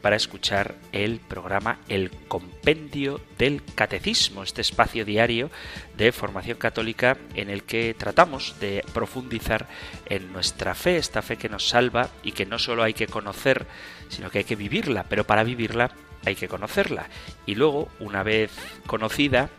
[0.00, 5.50] para escuchar el programa El Compendio del Catecismo, este espacio diario
[5.96, 9.68] de formación católica en el que tratamos de profundizar
[10.06, 13.66] en nuestra fe, esta fe que nos salva y que no solo hay que conocer,
[14.08, 15.90] sino que hay que vivirla, pero para vivirla
[16.24, 17.08] hay que conocerla.
[17.46, 18.50] Y luego, una vez
[18.86, 19.50] conocida,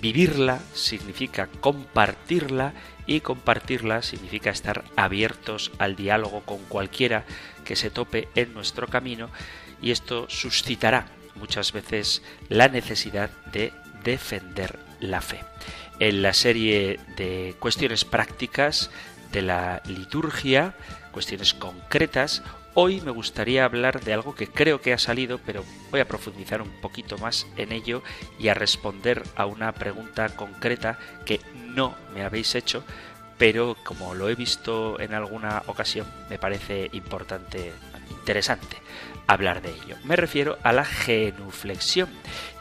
[0.00, 2.74] vivirla significa compartirla
[3.06, 7.24] y compartirla significa estar abiertos al diálogo con cualquiera
[7.64, 9.30] que se tope en nuestro camino
[9.82, 13.72] y esto suscitará muchas veces la necesidad de
[14.04, 15.40] defender la fe.
[15.98, 18.90] En la serie de cuestiones prácticas
[19.32, 20.74] de la liturgia,
[21.12, 22.42] cuestiones concretas,
[22.76, 26.60] Hoy me gustaría hablar de algo que creo que ha salido, pero voy a profundizar
[26.60, 28.02] un poquito más en ello
[28.36, 32.82] y a responder a una pregunta concreta que no me habéis hecho,
[33.38, 37.72] pero como lo he visto en alguna ocasión, me parece importante,
[38.10, 38.76] interesante
[39.26, 39.96] hablar de ello.
[40.04, 42.08] Me refiero a la genuflexión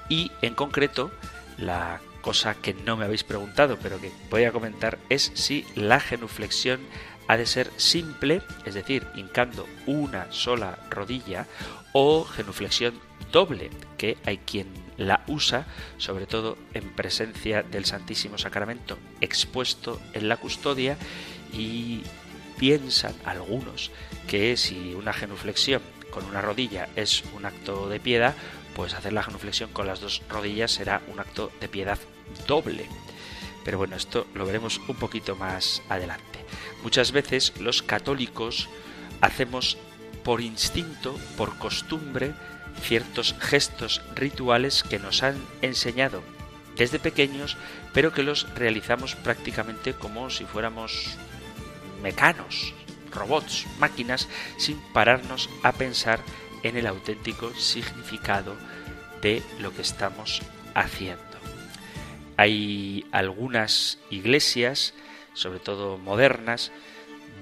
[0.10, 1.12] y en concreto
[1.58, 6.00] la cosa que no me habéis preguntado, pero que voy a comentar es si la
[6.00, 6.80] genuflexión
[7.28, 11.48] ha de ser simple, es decir, hincando una sola rodilla,
[11.92, 13.00] o genuflexión
[13.32, 15.66] doble, que hay quien la usa,
[15.98, 20.98] sobre todo en presencia del Santísimo Sacramento expuesto en la custodia,
[21.52, 22.02] y
[22.58, 23.92] piensan algunos
[24.28, 25.82] que si una genuflexión
[26.12, 28.36] con una rodilla es un acto de piedad,
[28.76, 32.00] pues hacer la genuflexión con las dos rodillas será un acto de piedad
[32.48, 32.88] doble.
[33.64, 36.40] Pero bueno, esto lo veremos un poquito más adelante.
[36.84, 38.68] Muchas veces los católicos
[39.22, 39.78] hacemos
[40.24, 42.34] por instinto, por costumbre,
[42.82, 46.24] ciertos gestos rituales que nos han enseñado
[46.76, 47.58] desde pequeños,
[47.94, 51.18] pero que los realizamos prácticamente como si fuéramos
[52.02, 52.74] mecanos,
[53.12, 56.20] robots, máquinas, sin pararnos a pensar
[56.64, 58.56] en el auténtico significado
[59.22, 60.42] de lo que estamos
[60.74, 61.22] haciendo.
[62.38, 64.94] Hay algunas iglesias
[65.34, 66.72] sobre todo modernas,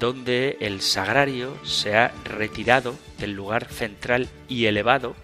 [0.01, 5.15] donde el sagrario se ha retirado del lugar central y elevado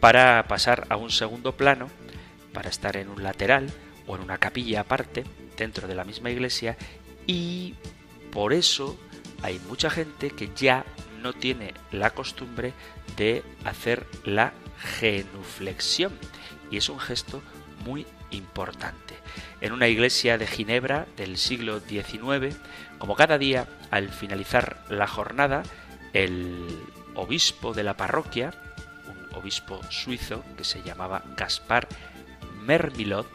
[0.00, 1.88] para pasar a un segundo plano,
[2.52, 3.70] para estar en un lateral
[4.08, 5.22] o en una capilla aparte
[5.56, 6.76] dentro de la misma iglesia
[7.28, 7.76] y
[8.32, 8.98] por eso
[9.42, 10.84] hay mucha gente que ya
[11.22, 12.72] no tiene la costumbre
[13.16, 14.54] de hacer la
[14.98, 16.12] genuflexión.
[16.68, 17.42] Y es un gesto
[17.84, 19.14] muy importante.
[19.60, 22.56] En una iglesia de Ginebra del siglo XIX,
[22.98, 25.62] como cada día, al finalizar la jornada,
[26.12, 26.66] el
[27.14, 28.52] obispo de la parroquia,
[29.06, 31.88] un obispo suizo que se llamaba Gaspar
[32.62, 33.26] Mermilot,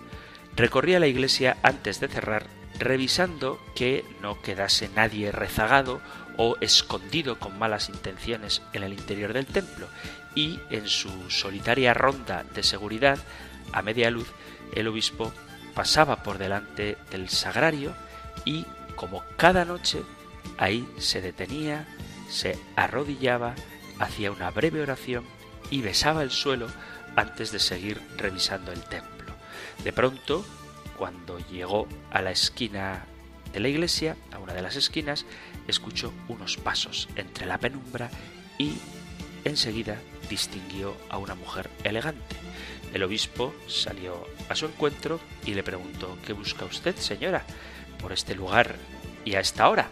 [0.55, 2.47] recorría la iglesia antes de cerrar,
[2.79, 6.01] revisando que no quedase nadie rezagado
[6.37, 9.87] o escondido con malas intenciones en el interior del templo,
[10.35, 13.19] y en su solitaria ronda de seguridad,
[13.73, 14.27] a media luz,
[14.75, 15.31] el obispo
[15.73, 17.93] pasaba por delante del sagrario
[18.45, 18.65] y,
[18.95, 20.01] como cada noche,
[20.57, 21.87] ahí se detenía,
[22.29, 23.55] se arrodillaba,
[23.99, 25.23] hacía una breve oración
[25.69, 26.67] y besaba el suelo
[27.15, 29.33] antes de seguir revisando el templo.
[29.83, 30.45] De pronto,
[30.97, 33.05] cuando llegó a la esquina
[33.53, 35.25] de la iglesia, a una de las esquinas,
[35.67, 38.09] escuchó unos pasos entre la penumbra
[38.57, 38.73] y
[39.43, 39.97] enseguida
[40.29, 42.35] distinguió a una mujer elegante.
[42.93, 47.43] El obispo salió a su encuentro y le preguntó ¿Qué busca usted, señora,
[48.01, 48.75] por este lugar
[49.23, 49.89] y a esta hora?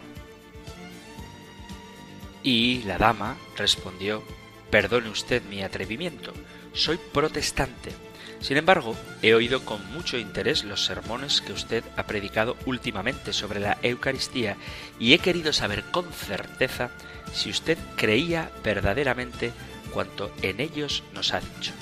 [2.42, 4.22] Y la dama respondió
[4.70, 6.32] Perdone usted mi atrevimiento,
[6.72, 7.92] soy protestante.
[8.40, 13.60] Sin embargo, he oído con mucho interés los sermones que usted ha predicado últimamente sobre
[13.60, 14.56] la Eucaristía
[14.98, 16.90] y he querido saber con certeza
[17.34, 19.52] si usted creía verdaderamente
[19.92, 21.72] cuanto en ellos nos ha dicho.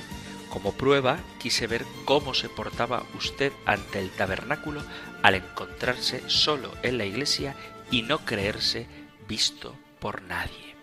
[0.50, 4.82] Como prueba quise ver cómo se portaba usted ante el tabernáculo
[5.22, 7.54] al encontrarse solo en la iglesia
[7.90, 8.86] y no creerse
[9.26, 10.74] visto por nadie.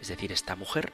[0.00, 0.92] Es decir, esta mujer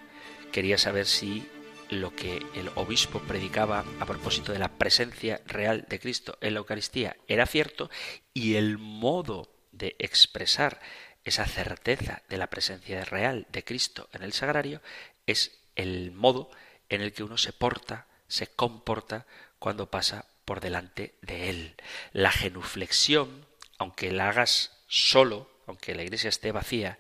[0.53, 1.49] quería saber si
[1.89, 6.61] lo que el obispo predicaba a propósito de la presencia real de Cristo en la
[6.61, 7.91] Eucaristía era cierto
[8.33, 10.81] y el modo de expresar
[11.25, 14.81] esa certeza de la presencia real de Cristo en el sagrario
[15.27, 16.51] es el modo
[16.89, 19.27] en el que uno se porta se comporta
[19.59, 21.75] cuando pasa por delante de Él.
[22.13, 23.47] La genuflexión,
[23.77, 26.99] aunque la hagas solo, aunque la iglesia esté vacía,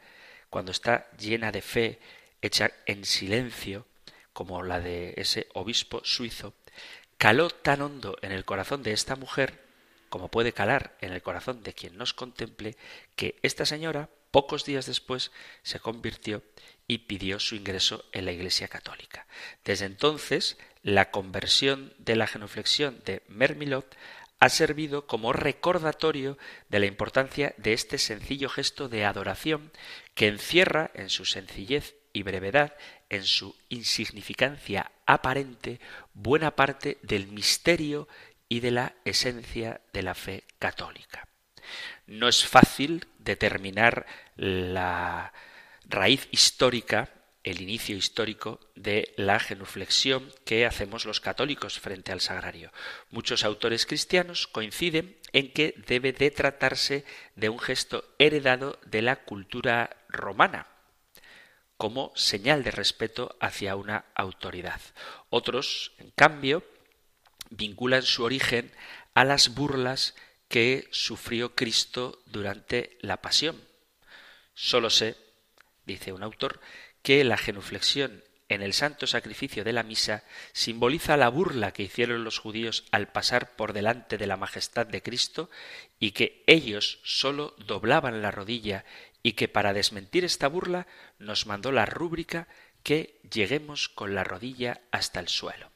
[0.50, 1.98] cuando está llena de fe,
[2.42, 3.86] hecha en silencio,
[4.32, 6.54] como la de ese obispo suizo,
[7.18, 9.60] caló tan hondo en el corazón de esta mujer,
[10.08, 12.76] como puede calar en el corazón de quien nos contemple,
[13.16, 15.30] que esta señora, pocos días después,
[15.62, 16.42] se convirtió
[16.86, 19.26] y pidió su ingreso en la Iglesia Católica.
[19.64, 23.96] Desde entonces, la conversión de la genuflexión de Mermilot
[24.40, 26.38] ha servido como recordatorio
[26.68, 29.70] de la importancia de este sencillo gesto de adoración
[30.14, 32.74] que encierra en su sencillez y brevedad,
[33.10, 35.78] en su insignificancia aparente,
[36.14, 38.08] buena parte del misterio
[38.48, 41.29] y de la esencia de la fe católica.
[42.10, 44.04] No es fácil determinar
[44.34, 45.32] la
[45.84, 47.08] raíz histórica
[47.44, 52.72] el inicio histórico de la genuflexión que hacemos los católicos frente al sagrario.
[53.10, 57.04] Muchos autores cristianos coinciden en que debe de tratarse
[57.36, 60.66] de un gesto heredado de la cultura romana
[61.76, 64.80] como señal de respeto hacia una autoridad.
[65.28, 66.64] Otros, en cambio,
[67.50, 68.72] vinculan su origen
[69.14, 70.16] a las burlas
[70.50, 73.56] que sufrió Cristo durante la pasión.
[74.52, 75.16] Solo sé,
[75.86, 76.60] dice un autor,
[77.02, 82.24] que la genuflexión en el santo sacrificio de la misa simboliza la burla que hicieron
[82.24, 85.50] los judíos al pasar por delante de la majestad de Cristo
[86.00, 88.84] y que ellos sólo doblaban la rodilla
[89.22, 90.88] y que para desmentir esta burla
[91.20, 92.48] nos mandó la rúbrica
[92.82, 95.70] que lleguemos con la rodilla hasta el suelo.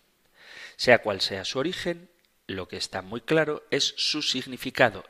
[0.75, 2.11] Sea cual sea su origen,
[2.47, 5.05] lo que está muy claro es su significado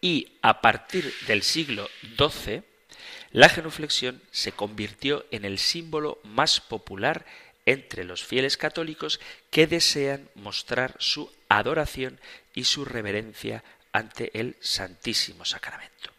[0.00, 1.88] y a partir del siglo
[2.18, 2.62] XII
[3.32, 7.26] la genuflexión se convirtió en el símbolo más popular
[7.66, 9.20] entre los fieles católicos
[9.50, 12.20] que desean mostrar su adoración
[12.54, 16.10] y su reverencia ante el Santísimo Sacramento.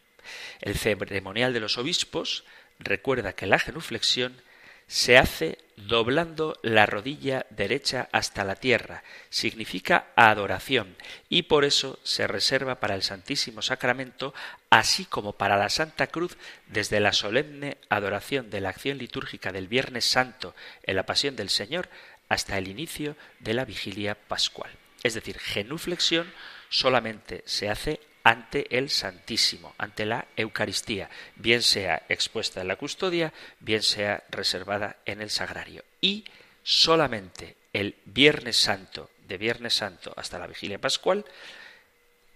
[0.61, 2.43] El ceremonial de los obispos
[2.79, 4.41] recuerda que la genuflexión
[4.87, 9.03] se hace doblando la rodilla derecha hasta la tierra.
[9.29, 10.95] Significa adoración
[11.29, 14.33] y por eso se reserva para el Santísimo Sacramento,
[14.69, 16.37] así como para la Santa Cruz,
[16.67, 21.49] desde la solemne adoración de la acción litúrgica del Viernes Santo en la Pasión del
[21.49, 21.89] Señor
[22.29, 24.71] hasta el inicio de la vigilia pascual.
[25.03, 26.31] Es decir, genuflexión
[26.69, 33.31] solamente se hace ante el Santísimo, ante la Eucaristía, bien sea expuesta en la custodia,
[33.59, 35.85] bien sea reservada en el sagrario.
[36.01, 36.25] Y
[36.63, 41.23] solamente el Viernes Santo, de Viernes Santo hasta la vigilia pascual,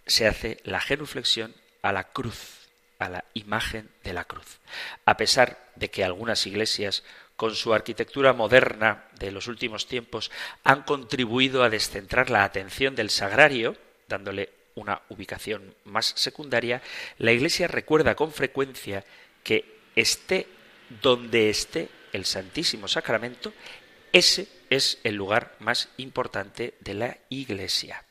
[0.06, 2.70] se hace la genuflexión a la cruz,
[3.00, 4.60] a la imagen de la cruz.
[5.06, 7.04] A pesar de que algunas iglesias
[7.36, 10.30] con su arquitectura moderna de los últimos tiempos
[10.64, 13.76] han contribuido a descentrar la atención del sagrario,
[14.08, 16.82] dándole una ubicación más secundaria,
[17.18, 19.04] la Iglesia recuerda con frecuencia
[19.44, 20.48] que esté
[21.02, 23.54] donde esté el Santísimo Sacramento,
[24.12, 28.04] ese es el lugar más importante de la Iglesia.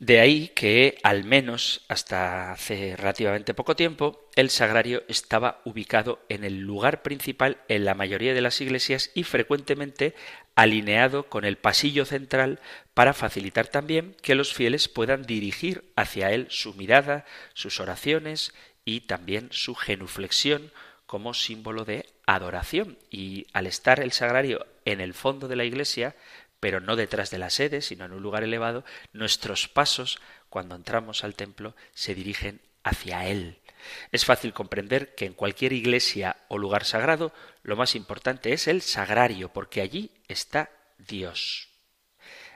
[0.00, 6.42] De ahí que, al menos hasta hace relativamente poco tiempo, el sagrario estaba ubicado en
[6.42, 10.14] el lugar principal en la mayoría de las iglesias y frecuentemente
[10.56, 12.60] alineado con el pasillo central
[12.92, 17.24] para facilitar también que los fieles puedan dirigir hacia él su mirada,
[17.54, 18.52] sus oraciones
[18.84, 20.72] y también su genuflexión
[21.06, 22.98] como símbolo de adoración.
[23.10, 26.16] Y al estar el sagrario en el fondo de la iglesia,
[26.64, 30.18] pero no detrás de la sede, sino en un lugar elevado, nuestros pasos,
[30.48, 33.58] cuando entramos al templo, se dirigen hacia Él.
[34.12, 38.80] Es fácil comprender que en cualquier iglesia o lugar sagrado lo más importante es el
[38.80, 41.68] sagrario, porque allí está Dios.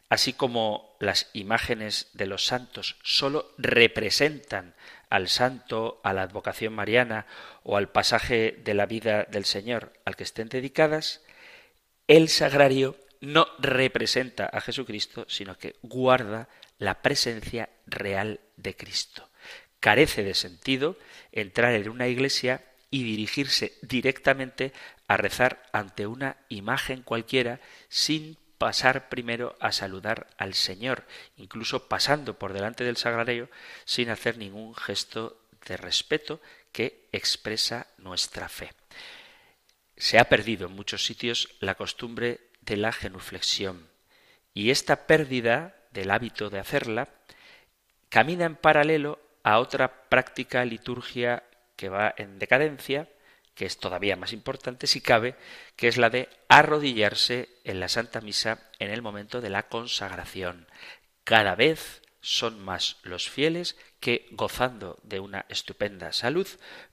[0.08, 4.74] Así como las imágenes de los santos sólo representan
[5.10, 7.26] al santo, a la advocación mariana
[7.62, 11.20] o al pasaje de la vida del Señor al que estén dedicadas,
[12.06, 16.48] el sagrario no representa a Jesucristo, sino que guarda
[16.78, 19.28] la presencia real de Cristo.
[19.80, 20.96] Carece de sentido
[21.32, 24.72] entrar en una iglesia y dirigirse directamente
[25.06, 31.06] a rezar ante una imagen cualquiera sin pasar primero a saludar al Señor,
[31.37, 33.48] incluso pasando por delante del sagrario
[33.84, 36.40] sin hacer ningún gesto de respeto
[36.72, 38.72] que expresa nuestra fe.
[39.96, 43.88] Se ha perdido en muchos sitios la costumbre la genuflexión.
[44.54, 47.08] Y esta pérdida del hábito de hacerla
[48.08, 51.44] camina en paralelo a otra práctica liturgia
[51.76, 53.08] que va en decadencia,
[53.54, 55.37] que es todavía más importante si cabe,
[55.76, 60.66] que es la de arrodillarse en la Santa Misa en el momento de la consagración.
[61.25, 66.46] Cada vez son más los fieles que, gozando de una estupenda salud,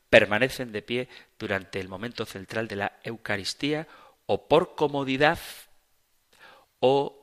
[0.09, 3.87] permanecen de pie durante el momento central de la Eucaristía
[4.25, 5.39] o por comodidad
[6.87, 7.17] o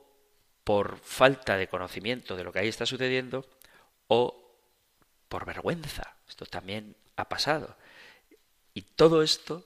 [0.64, 3.46] por falta de conocimiento de lo que ahí está sucediendo
[4.08, 4.58] o
[5.28, 6.16] por vergüenza.
[6.28, 7.76] Esto también ha pasado.
[8.74, 9.64] Y todo esto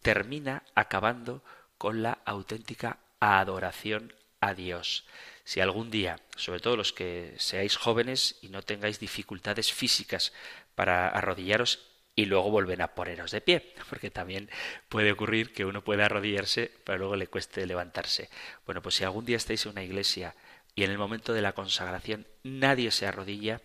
[0.00, 1.42] termina acabando
[1.76, 5.04] con la auténtica adoración a Dios.
[5.44, 10.32] Si algún día, sobre todo los que seáis jóvenes y no tengáis dificultades físicas
[10.74, 11.80] para arrodillaros
[12.16, 14.50] y luego volver a poneros de pie, porque también
[14.88, 18.30] puede ocurrir que uno pueda arrodillarse, pero luego le cueste levantarse.
[18.66, 20.34] Bueno, pues si algún día estáis en una iglesia
[20.74, 23.60] y en el momento de la consagración nadie se arrodilla,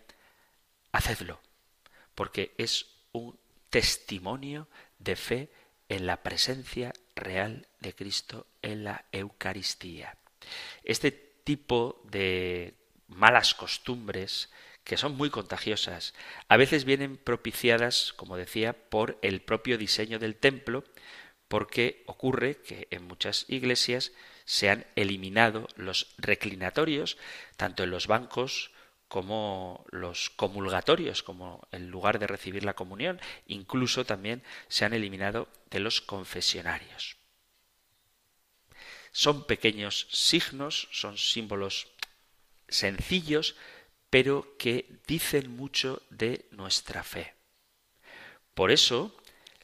[0.91, 1.39] hacedlo,
[2.15, 3.37] porque es un
[3.69, 5.49] testimonio de fe
[5.89, 10.17] en la presencia real de Cristo en la Eucaristía.
[10.83, 12.75] Este tipo de
[13.07, 14.49] malas costumbres
[14.83, 16.13] que son muy contagiosas,
[16.47, 20.83] a veces vienen propiciadas, como decía, por el propio diseño del templo,
[21.47, 24.11] porque ocurre que en muchas iglesias
[24.45, 27.17] se han eliminado los reclinatorios,
[27.57, 28.71] tanto en los bancos
[29.07, 35.49] como los comulgatorios, como el lugar de recibir la comunión, incluso también se han eliminado
[35.71, 37.17] de los confesionarios.
[39.11, 41.87] Son pequeños signos, son símbolos
[42.67, 43.55] sencillos,
[44.09, 47.35] pero que dicen mucho de nuestra fe.
[48.53, 49.15] Por eso,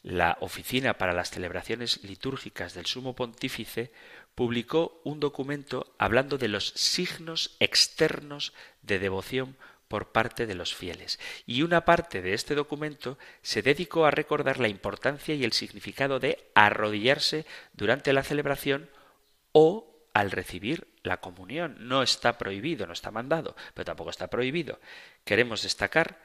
[0.04, 3.92] la Oficina para las Celebraciones Litúrgicas del Sumo Pontífice
[4.36, 11.20] publicó un documento hablando de los signos externos de devoción por parte de los fieles.
[11.46, 16.20] Y una parte de este documento se dedicó a recordar la importancia y el significado
[16.20, 18.90] de arrodillarse durante la celebración
[19.52, 21.76] o al recibir la comunión.
[21.80, 24.80] No está prohibido, no está mandado, pero tampoco está prohibido.
[25.24, 26.20] Queremos destacar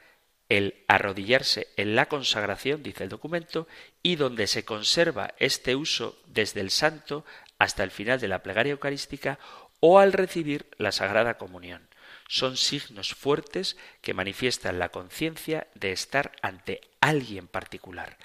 [0.49, 3.67] el arrodillarse en la consagración, dice el documento,
[4.03, 7.23] y donde se conserva este uso desde el santo
[7.57, 9.39] hasta el final de la plegaria eucarística
[9.79, 11.87] o al recibir la Sagrada Comunión.
[12.27, 18.17] Son signos fuertes que manifiestan la conciencia de estar ante alguien particular.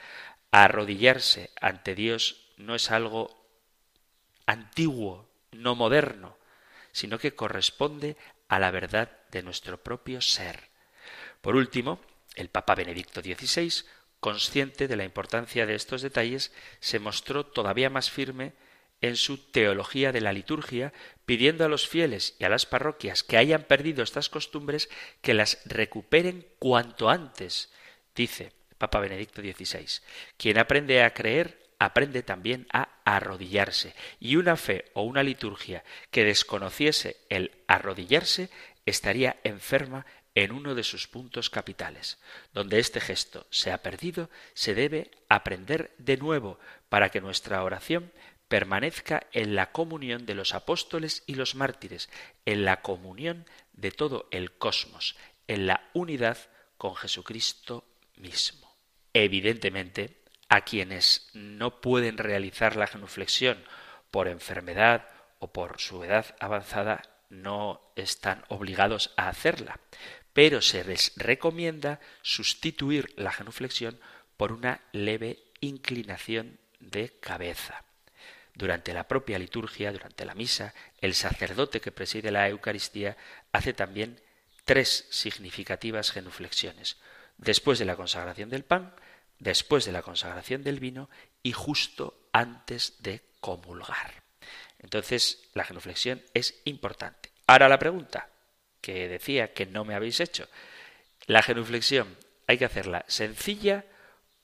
[0.50, 3.36] Arrodillarse ante Dios no es algo
[4.46, 6.35] antiguo, no moderno,
[6.96, 8.16] sino que corresponde
[8.48, 10.70] a la verdad de nuestro propio ser.
[11.42, 12.00] Por último,
[12.36, 13.84] el Papa Benedicto XVI,
[14.18, 18.54] consciente de la importancia de estos detalles, se mostró todavía más firme
[19.02, 20.94] en su teología de la liturgia,
[21.26, 24.88] pidiendo a los fieles y a las parroquias que hayan perdido estas costumbres
[25.20, 27.70] que las recuperen cuanto antes.
[28.14, 30.00] Dice Papa Benedicto XVI,
[30.38, 36.25] quien aprende a creer aprende también a arrodillarse, y una fe o una liturgia que
[36.25, 38.50] desconociese el arrodillarse
[38.87, 42.18] estaría enferma en uno de sus puntos capitales.
[42.52, 48.12] Donde este gesto se ha perdido, se debe aprender de nuevo para que nuestra oración
[48.49, 52.09] permanezca en la comunión de los apóstoles y los mártires,
[52.45, 55.16] en la comunión de todo el cosmos,
[55.49, 56.38] en la unidad
[56.76, 57.85] con Jesucristo
[58.16, 58.73] mismo.
[59.14, 63.62] Evidentemente, a quienes no pueden realizar la genuflexión
[64.10, 69.80] por enfermedad o por su edad avanzada, no están obligados a hacerla,
[70.32, 73.98] pero se les recomienda sustituir la genuflexión
[74.36, 77.84] por una leve inclinación de cabeza.
[78.54, 83.16] Durante la propia liturgia, durante la misa, el sacerdote que preside la Eucaristía
[83.52, 84.20] hace también
[84.64, 86.96] tres significativas genuflexiones.
[87.36, 88.94] Después de la consagración del pan,
[89.38, 91.08] después de la consagración del vino
[91.42, 94.22] y justo antes de comulgar.
[94.78, 97.30] Entonces, la genuflexión es importante.
[97.46, 98.28] Ahora la pregunta
[98.80, 100.48] que decía que no me habéis hecho.
[101.26, 102.16] La genuflexión,
[102.46, 103.84] ¿hay que hacerla sencilla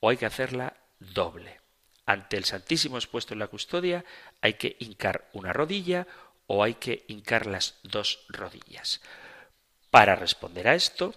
[0.00, 1.62] o hay que hacerla doble?
[2.06, 4.04] ante el Santísimo expuesto en la custodia,
[4.40, 6.06] hay que hincar una rodilla
[6.46, 9.00] o hay que hincar las dos rodillas.
[9.90, 11.14] Para responder a esto,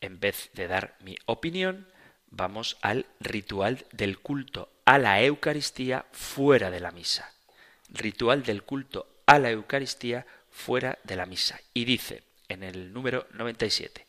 [0.00, 1.88] en vez de dar mi opinión,
[2.30, 7.32] vamos al ritual del culto a la Eucaristía fuera de la misa.
[7.90, 11.60] Ritual del culto a la Eucaristía fuera de la misa.
[11.74, 14.06] Y dice en el número 97,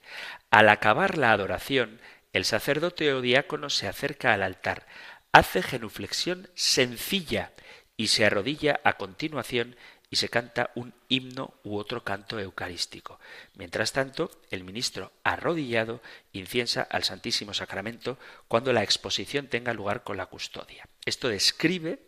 [0.50, 2.00] al acabar la adoración,
[2.34, 4.86] el sacerdote o diácono se acerca al altar,
[5.32, 7.52] hace genuflexión sencilla
[7.98, 9.76] y se arrodilla a continuación
[10.10, 13.20] y se canta un himno u otro canto eucarístico.
[13.56, 16.02] Mientras tanto, el ministro arrodillado
[16.34, 20.88] inciensa al Santísimo Sacramento cuando la exposición tenga lugar con la custodia.
[21.06, 22.00] Esto describe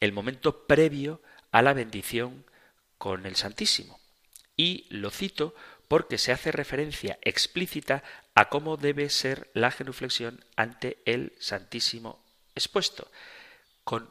[0.00, 1.22] el momento previo
[1.52, 2.44] a la bendición
[2.98, 3.98] con el Santísimo.
[4.56, 5.54] Y lo cito
[5.88, 8.02] porque se hace referencia explícita
[8.34, 12.22] a cómo debe ser la genuflexión ante el Santísimo
[12.54, 13.10] expuesto,
[13.84, 14.10] con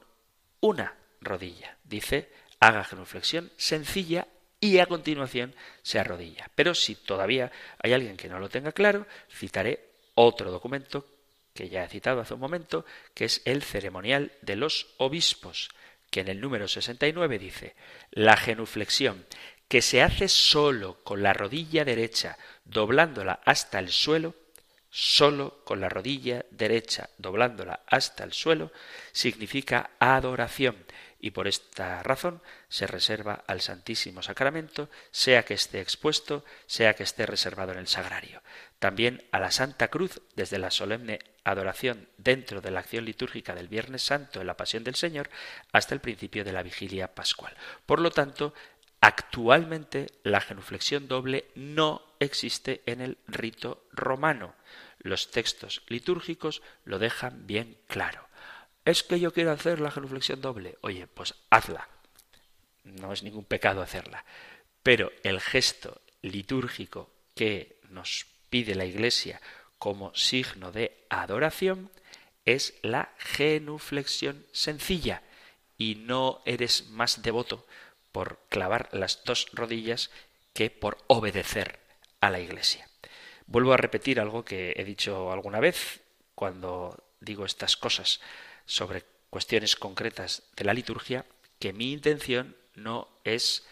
[0.60, 1.78] una rodilla.
[1.84, 4.28] Dice, haga genuflexión sencilla
[4.62, 6.50] y a continuación se arrodilla.
[6.56, 11.06] Pero si todavía hay alguien que no lo tenga claro, citaré otro documento
[11.54, 15.70] que ya he citado hace un momento, que es el ceremonial de los obispos,
[16.10, 17.76] que en el número 69 dice,
[18.12, 19.26] la genuflexión,
[19.68, 24.36] que se hace solo con la rodilla derecha, doblándola hasta el suelo,
[24.90, 28.72] solo con la rodilla derecha, doblándola hasta el suelo,
[29.14, 30.76] significa adoración,
[31.22, 37.04] y por esta razón se reserva al Santísimo Sacramento, sea que esté expuesto, sea que
[37.04, 38.42] esté reservado en el sagrario.
[38.80, 43.68] También a la Santa Cruz, desde la solemne adoración dentro de la acción litúrgica del
[43.68, 45.30] Viernes Santo en la Pasión del Señor
[45.72, 47.56] hasta el principio de la vigilia pascual.
[47.86, 48.56] Por lo tanto,
[49.00, 54.56] actualmente la genuflexión doble no existe en el rito romano.
[54.98, 58.28] Los textos litúrgicos lo dejan bien claro.
[58.86, 60.78] Es que yo quiero hacer la genuflexión doble.
[60.82, 61.88] Oye, pues hazla.
[62.84, 64.26] No es ningún pecado hacerla.
[64.84, 69.42] Pero el gesto litúrgico que nos pide la Iglesia
[69.78, 71.92] como signo de adoración
[72.46, 75.22] es la genuflexión sencilla
[75.78, 77.66] y no eres más devoto
[78.12, 80.12] por clavar las dos rodillas
[80.54, 81.80] que por obedecer
[82.20, 82.88] a la Iglesia.
[83.48, 86.02] Vuelvo a repetir algo que he dicho alguna vez
[86.36, 88.22] cuando digo estas cosas
[88.72, 91.26] sobre cuestiones concretas de la liturgia
[91.60, 93.66] que mi intención no es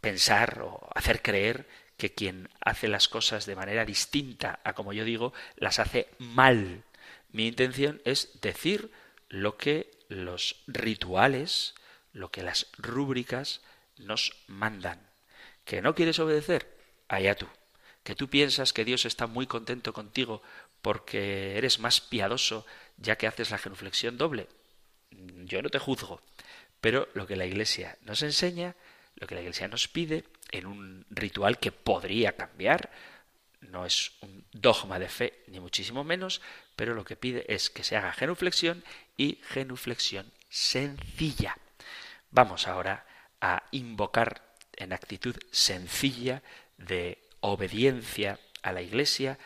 [0.00, 1.68] pensar o hacer creer
[1.98, 6.82] que quien hace las cosas de manera distinta a como yo digo, las hace mal.
[7.30, 8.90] Mi intención es decir
[9.28, 11.74] lo que los rituales,
[12.14, 13.60] lo que las rúbricas
[13.98, 15.10] nos mandan.
[15.66, 16.74] ¿Que no quieres obedecer?
[17.08, 17.48] Allá tú.
[18.02, 20.40] ¿Que tú piensas que Dios está muy contento contigo
[20.82, 24.48] porque eres más piadoso ya que haces la genuflexión doble.
[25.10, 26.20] Yo no te juzgo,
[26.80, 28.76] pero lo que la Iglesia nos enseña,
[29.16, 32.90] lo que la Iglesia nos pide, en un ritual que podría cambiar,
[33.60, 36.40] no es un dogma de fe, ni muchísimo menos,
[36.76, 38.84] pero lo que pide es que se haga genuflexión
[39.16, 41.56] y genuflexión sencilla.
[42.30, 43.06] Vamos ahora
[43.40, 44.42] a invocar
[44.76, 46.42] en actitud sencilla
[46.76, 49.38] de obediencia a la Iglesia,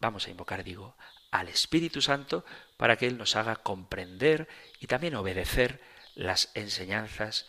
[0.00, 0.96] vamos a invocar, digo,
[1.30, 2.44] al Espíritu Santo
[2.76, 4.48] para que Él nos haga comprender
[4.80, 5.80] y también obedecer
[6.14, 7.46] las enseñanzas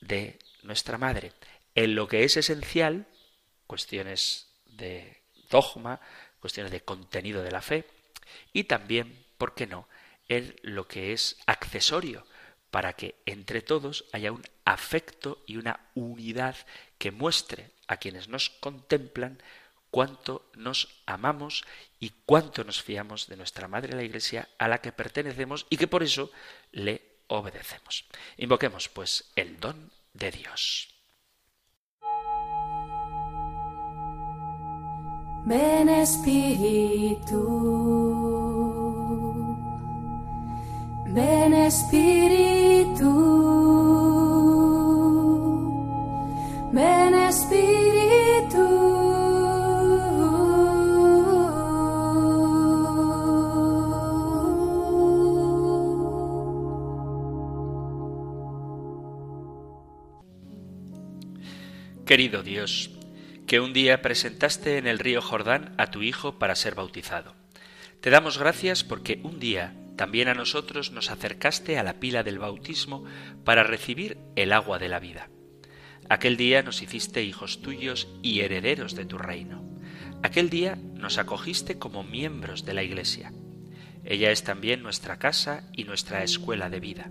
[0.00, 1.32] de nuestra Madre.
[1.74, 3.06] En lo que es esencial,
[3.66, 6.00] cuestiones de dogma,
[6.40, 7.86] cuestiones de contenido de la fe,
[8.52, 9.88] y también, ¿por qué no?,
[10.28, 12.26] en lo que es accesorio,
[12.70, 16.56] para que entre todos haya un afecto y una unidad
[16.98, 19.40] que muestre a quienes nos contemplan
[19.94, 21.64] cuánto nos amamos
[22.00, 25.86] y cuánto nos fiamos de nuestra Madre la Iglesia a la que pertenecemos y que
[25.86, 26.32] por eso
[26.72, 28.04] le obedecemos.
[28.36, 30.88] Invoquemos pues el don de Dios.
[35.46, 37.38] Ven Espíritu,
[41.06, 43.04] ven Espíritu,
[46.72, 47.83] ven Espíritu.
[62.06, 62.90] Querido Dios,
[63.46, 67.34] que un día presentaste en el río Jordán a tu Hijo para ser bautizado.
[68.02, 72.38] Te damos gracias porque un día también a nosotros nos acercaste a la pila del
[72.38, 73.04] bautismo
[73.42, 75.30] para recibir el agua de la vida.
[76.10, 79.64] Aquel día nos hiciste hijos tuyos y herederos de tu reino.
[80.22, 83.32] Aquel día nos acogiste como miembros de la Iglesia.
[84.04, 87.10] Ella es también nuestra casa y nuestra escuela de vida.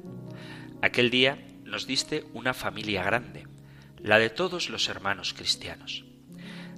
[0.83, 3.47] Aquel día nos diste una familia grande
[4.03, 6.03] la de todos los hermanos cristianos.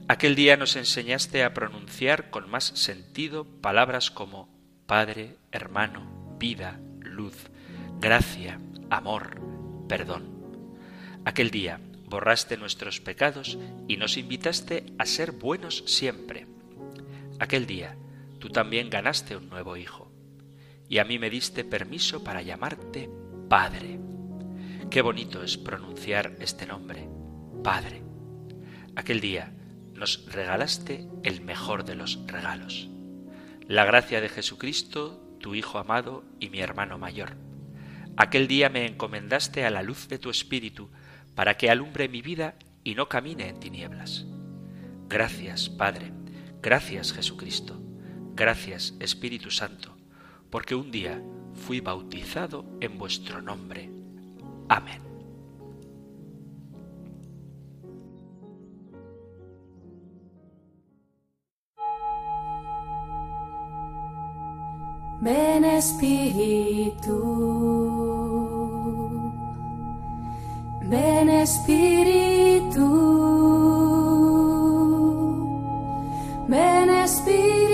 [0.08, 4.54] Aquel día nos enseñaste a pronunciar con más sentido palabras como
[4.86, 7.50] Padre, hermano, vida, luz,
[8.00, 8.60] gracia,
[8.92, 9.42] amor,
[9.90, 10.30] perdón.
[11.26, 13.58] Aquel día borraste nuestros pecados
[13.88, 16.46] y nos invitaste a ser buenos siempre.
[17.40, 17.98] Aquel día
[18.38, 20.12] tú también ganaste un nuevo hijo
[20.88, 23.10] y a mí me diste permiso para llamarte
[23.50, 24.00] Padre.
[24.90, 27.10] Qué bonito es pronunciar este nombre,
[27.64, 28.02] Padre.
[28.96, 29.54] Aquel día
[29.94, 32.90] nos regalaste el mejor de los regalos.
[33.68, 37.36] La gracia de Jesucristo, tu Hijo amado y mi hermano mayor.
[38.16, 40.90] Aquel día me encomendaste a la luz de tu Espíritu
[41.36, 44.26] para que alumbre mi vida y no camine en tinieblas.
[45.10, 46.14] Gracias, Padre.
[46.62, 47.82] Gracias, Jesucristo.
[48.34, 49.98] Gracias, Espíritu Santo,
[50.50, 51.22] porque un día
[51.54, 53.92] fui bautizado en vuestro nombre.
[54.70, 55.02] Amén.
[65.22, 67.18] Ven Espíritu,
[70.84, 72.86] ven Espíritu,
[76.48, 77.65] ven Espíritu.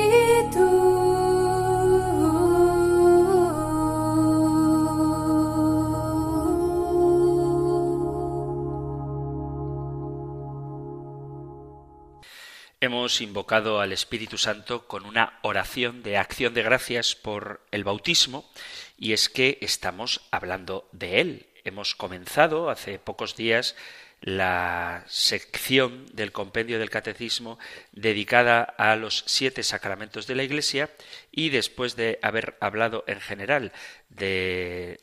[13.12, 18.50] Hemos invocado al Espíritu Santo con una oración de acción de gracias por el bautismo
[18.98, 21.48] y es que estamos hablando de él.
[21.66, 23.76] Hemos comenzado hace pocos días
[24.22, 27.60] la sección del compendio del catecismo
[27.92, 30.90] dedicada a los siete sacramentos de la Iglesia
[31.34, 33.74] y después de haber hablado en general
[34.08, 35.02] de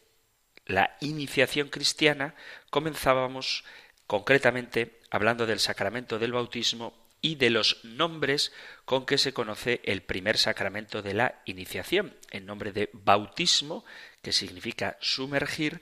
[0.64, 2.34] la iniciación cristiana,
[2.70, 3.64] comenzábamos
[4.06, 8.52] concretamente hablando del sacramento del bautismo y de los nombres
[8.84, 13.84] con que se conoce el primer sacramento de la iniciación, en nombre de bautismo,
[14.22, 15.80] que significa sumergir,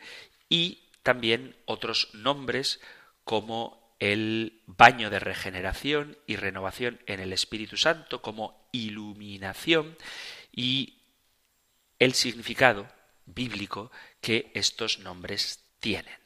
[0.48, 2.80] y también otros nombres
[3.24, 9.96] como el baño de regeneración y renovación en el Espíritu Santo, como iluminación,
[10.52, 10.98] y
[11.98, 12.88] el significado
[13.24, 16.25] bíblico que estos nombres tienen.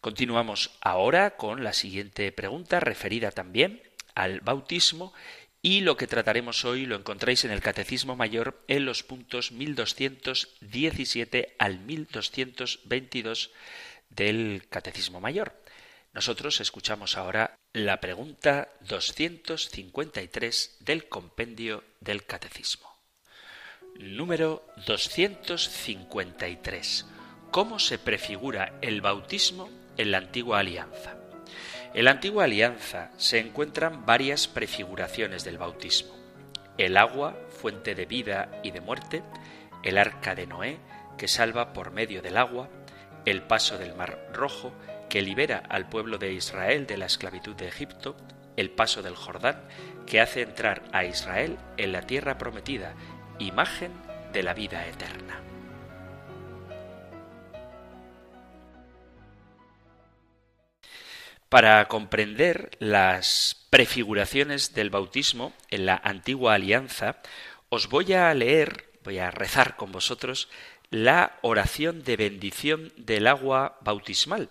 [0.00, 3.82] Continuamos ahora con la siguiente pregunta referida también
[4.14, 5.12] al bautismo
[5.60, 11.56] y lo que trataremos hoy lo encontráis en el Catecismo Mayor en los puntos 1217
[11.58, 13.50] al 1222
[14.08, 15.60] del Catecismo Mayor.
[16.12, 22.96] Nosotros escuchamos ahora la pregunta 253 del compendio del Catecismo.
[23.98, 27.04] Número 253.
[27.50, 31.16] ¿Cómo se prefigura el bautismo en la antigua alianza.
[31.92, 36.14] En la antigua alianza se encuentran varias prefiguraciones del bautismo.
[36.78, 39.22] El agua, fuente de vida y de muerte,
[39.82, 40.78] el arca de Noé,
[41.16, 42.68] que salva por medio del agua,
[43.26, 44.72] el paso del mar rojo,
[45.08, 48.16] que libera al pueblo de Israel de la esclavitud de Egipto,
[48.56, 49.60] el paso del Jordán,
[50.06, 52.94] que hace entrar a Israel en la tierra prometida,
[53.38, 53.92] imagen
[54.32, 55.42] de la vida eterna.
[61.48, 67.22] Para comprender las prefiguraciones del bautismo en la antigua alianza,
[67.70, 70.48] os voy a leer, voy a rezar con vosotros,
[70.90, 74.50] la oración de bendición del agua bautismal,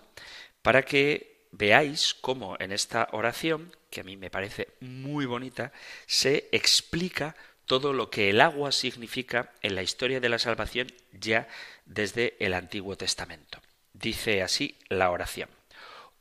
[0.62, 5.72] para que veáis cómo en esta oración, que a mí me parece muy bonita,
[6.06, 11.46] se explica todo lo que el agua significa en la historia de la salvación ya
[11.86, 13.60] desde el Antiguo Testamento.
[13.92, 15.48] Dice así la oración.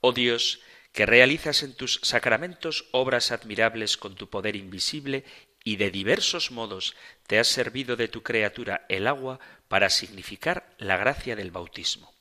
[0.02, 0.62] Oh Dios,
[0.98, 5.26] que realizas en tus sacramentos obras admirables con tu poder invisible
[5.64, 6.96] y de diversos modos
[7.28, 12.16] te has servido de tu criatura el agua para significar la gracia del bautismo.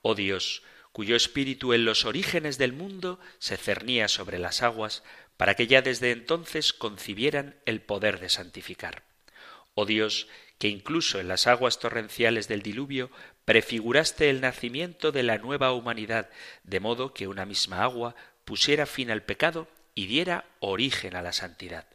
[0.00, 5.02] Oh Dios, cuyo espíritu en los orígenes del mundo se cernía sobre las aguas,
[5.36, 9.02] para que ya desde entonces concibieran el poder de santificar.
[9.74, 13.10] Oh Dios, que incluso en las aguas torrenciales del diluvio
[13.44, 16.30] prefiguraste el nacimiento de la nueva humanidad,
[16.62, 21.32] de modo que una misma agua pusiera fin al pecado y diera origen a la
[21.32, 21.86] santidad.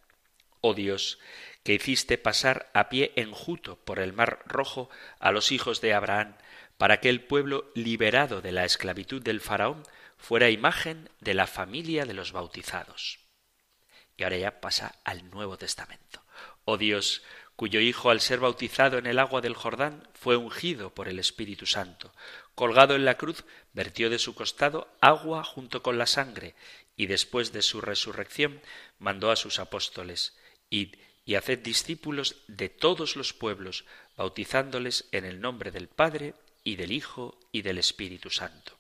[0.62, 1.20] Oh Dios,
[1.64, 6.36] que hiciste pasar a pie enjuto por el mar rojo a los hijos de Abraham,
[6.78, 9.84] para que el pueblo liberado de la esclavitud del faraón
[10.18, 13.20] fuera imagen de la familia de los bautizados.
[14.18, 16.24] Y ahora ya pasa al Nuevo Testamento.
[16.66, 17.24] Oh Dios,
[17.60, 21.66] cuyo Hijo al ser bautizado en el agua del Jordán fue ungido por el Espíritu
[21.66, 22.14] Santo.
[22.56, 23.44] Colgado en la cruz,
[23.74, 26.56] vertió de su costado agua junto con la sangre,
[26.96, 28.62] y después de su resurrección
[28.98, 30.38] mandó a sus apóstoles,
[30.70, 30.96] Id
[31.26, 33.84] y haced discípulos de todos los pueblos,
[34.16, 38.78] bautizándoles en el nombre del Padre, y del Hijo, y del Espíritu Santo.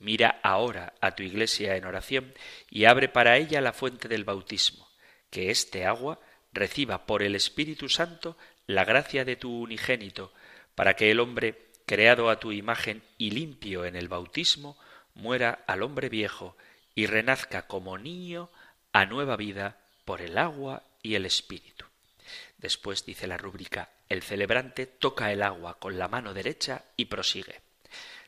[0.00, 2.34] Mira ahora a tu iglesia en oración,
[2.68, 4.90] y abre para ella la fuente del bautismo,
[5.30, 6.18] que este agua
[6.52, 10.32] reciba por el Espíritu Santo la gracia de tu unigénito,
[10.74, 14.78] para que el hombre, creado a tu imagen y limpio en el bautismo,
[15.14, 16.56] muera al hombre viejo
[16.94, 18.50] y renazca como niño
[18.92, 21.84] a nueva vida por el agua y el Espíritu.
[22.58, 27.60] Después dice la rúbrica, el celebrante toca el agua con la mano derecha y prosigue.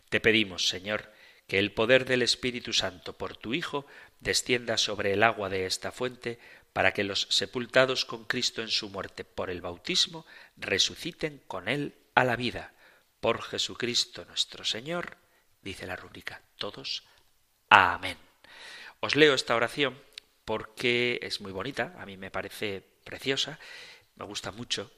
[0.09, 1.13] Te pedimos, Señor,
[1.47, 3.87] que el poder del Espíritu Santo por tu Hijo
[4.21, 6.39] descienda sobre el agua de esta fuente,
[6.73, 11.95] para que los sepultados con Cristo en su muerte por el bautismo resuciten con Él
[12.15, 12.75] a la vida.
[13.21, 15.17] Por Jesucristo nuestro Señor,
[15.63, 16.43] dice la rúbrica.
[16.57, 17.05] Todos.
[17.69, 18.17] Amén.
[19.01, 19.99] Os leo esta oración
[20.45, 23.59] porque es muy bonita, a mí me parece preciosa,
[24.17, 24.91] me gusta mucho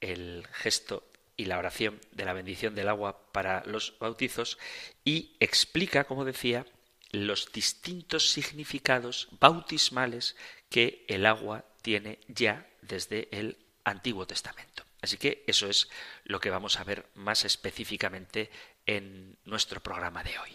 [0.00, 4.58] el gesto y la oración de la bendición del agua para los bautizos
[5.04, 6.66] y explica, como decía,
[7.10, 10.36] los distintos significados bautismales
[10.68, 14.84] que el agua tiene ya desde el Antiguo Testamento.
[15.00, 15.88] Así que eso es
[16.24, 18.50] lo que vamos a ver más específicamente
[18.86, 20.50] en nuestro programa de hoy.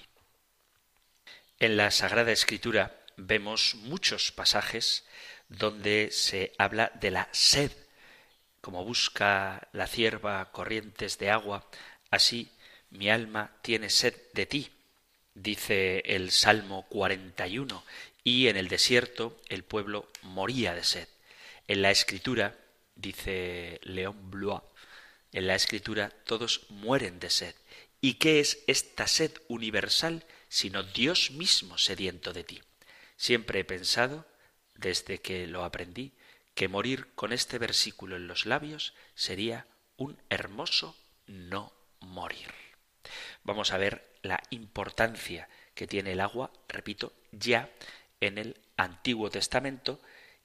[1.60, 5.06] En la Sagrada Escritura vemos muchos pasajes
[5.48, 7.72] donde se habla de la sed
[8.62, 11.68] como busca la cierva corrientes de agua,
[12.12, 12.52] así
[12.92, 14.72] mi alma tiene sed de ti,
[15.34, 17.84] dice el Salmo 41,
[18.24, 21.08] y en el desierto el pueblo moría de sed.
[21.68, 22.56] En la escritura,
[22.96, 24.62] dice León Blois,
[25.32, 27.56] en la escritura todos mueren de sed.
[28.02, 32.62] ¿Y qué es esta sed universal sino Dios mismo sediento de ti?
[33.16, 34.26] Siempre he pensado,
[34.76, 36.14] desde que lo aprendí,
[36.56, 42.52] que morir con este versículo en los labios sería un hermoso no morir.
[43.44, 47.70] Vamos a ver la importancia que tiene el agua, repito, ya
[48.20, 50.00] en el Antiguo Testamento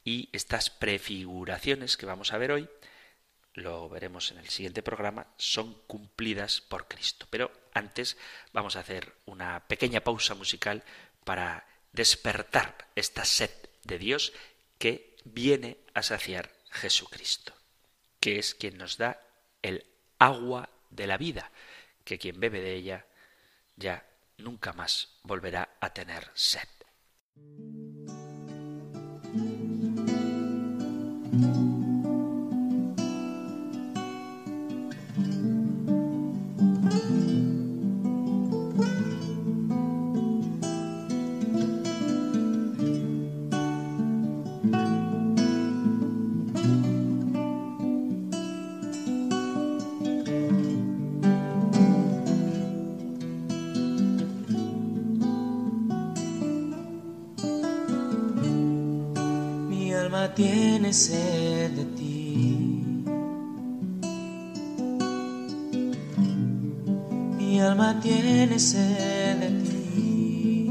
[0.05, 2.69] y estas prefiguraciones que vamos a ver hoy,
[3.55, 7.27] lo veremos en el siguiente programa, son cumplidas por Cristo.
[7.31, 8.17] Pero antes
[8.53, 10.85] vamos a hacer una pequeña pausa musical
[11.25, 13.51] para despertar esta sed
[13.85, 14.33] de Dios
[14.79, 17.55] que viene a saciar Jesucristo,
[18.21, 19.21] que es quien nos da
[19.63, 19.87] el
[20.19, 21.51] agua de la vida,
[22.05, 23.06] que quien bebe de ella
[23.77, 24.05] ya
[24.39, 26.69] nunca más volverá a tener sed.
[60.87, 63.03] Tiene sed de ti.
[67.37, 70.71] Mi alma tiene sed de ti.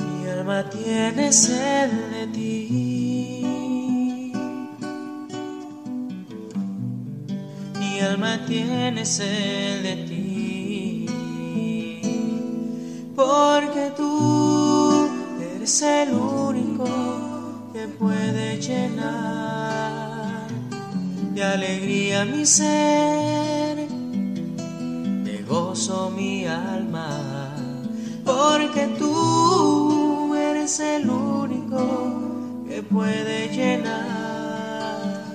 [0.00, 4.22] Mi alma tiene sed de ti.
[7.78, 11.06] Mi alma tiene sed de ti.
[13.14, 14.15] Porque tú
[15.76, 16.86] es el único
[17.74, 20.48] que puede llenar
[21.34, 27.54] de alegría mi ser, de gozo mi alma,
[28.24, 35.26] porque tú eres el único que puede llenar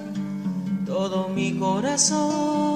[0.87, 2.70] todo mi corazón.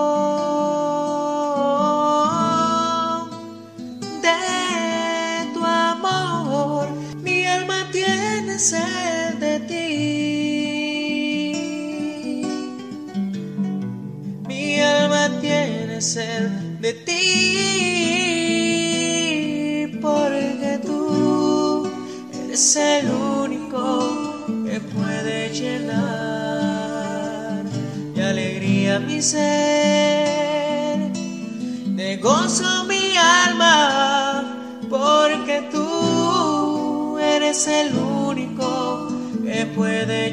[8.58, 9.88] sed de ti.
[14.48, 16.50] Mi alma tiene sed
[31.96, 39.08] De gozo mi alma, porque tú eres el único
[39.42, 40.27] que puede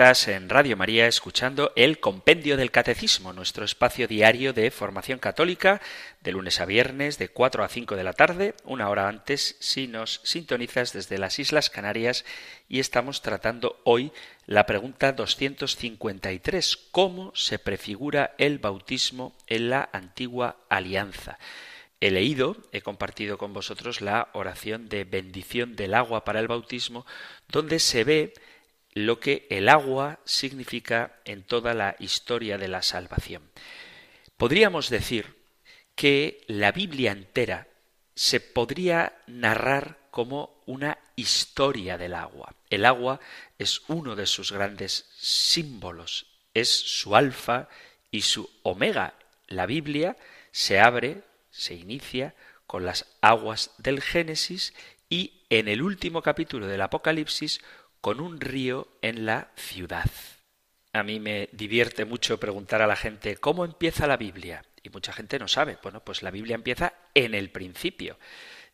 [0.00, 5.82] Estás en Radio María escuchando el Compendio del Catecismo, nuestro espacio diario de formación católica,
[6.22, 9.88] de lunes a viernes, de 4 a 5 de la tarde, una hora antes si
[9.88, 12.24] nos sintonizas desde las Islas Canarias,
[12.66, 14.10] y estamos tratando hoy
[14.46, 21.38] la pregunta 253, ¿cómo se prefigura el bautismo en la antigua alianza?
[22.00, 27.04] He leído, he compartido con vosotros la oración de bendición del agua para el bautismo,
[27.48, 28.32] donde se ve
[28.92, 33.50] lo que el agua significa en toda la historia de la salvación.
[34.36, 35.36] Podríamos decir
[35.94, 37.68] que la Biblia entera
[38.14, 42.54] se podría narrar como una historia del agua.
[42.68, 43.20] El agua
[43.58, 47.68] es uno de sus grandes símbolos, es su alfa
[48.10, 49.14] y su omega.
[49.46, 50.16] La Biblia
[50.52, 52.34] se abre, se inicia
[52.66, 54.74] con las aguas del Génesis
[55.08, 57.60] y en el último capítulo del Apocalipsis
[58.00, 60.10] con un río en la ciudad.
[60.92, 64.64] A mí me divierte mucho preguntar a la gente cómo empieza la Biblia.
[64.82, 65.78] Y mucha gente no sabe.
[65.82, 68.18] Bueno, pues la Biblia empieza en el principio.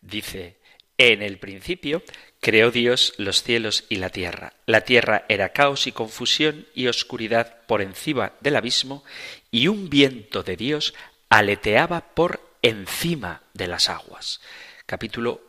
[0.01, 0.57] Dice,
[0.99, 2.03] en el principio
[2.41, 4.55] creó Dios los cielos y la tierra.
[4.67, 9.05] La tierra era caos y confusión y oscuridad por encima del abismo,
[9.51, 10.95] y un viento de Dios
[11.29, 14.41] aleteaba por encima de las aguas.
[14.87, 15.43] Capítulo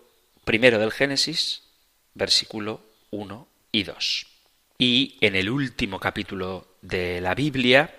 [0.43, 1.63] primero del Génesis,
[2.13, 3.85] versículo 1 y
[4.79, 7.93] Y en el último capítulo de la Biblia,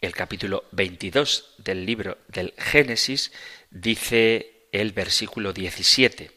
[0.00, 3.30] el capítulo 22 del libro del Génesis,
[3.70, 6.30] dice el versículo 17,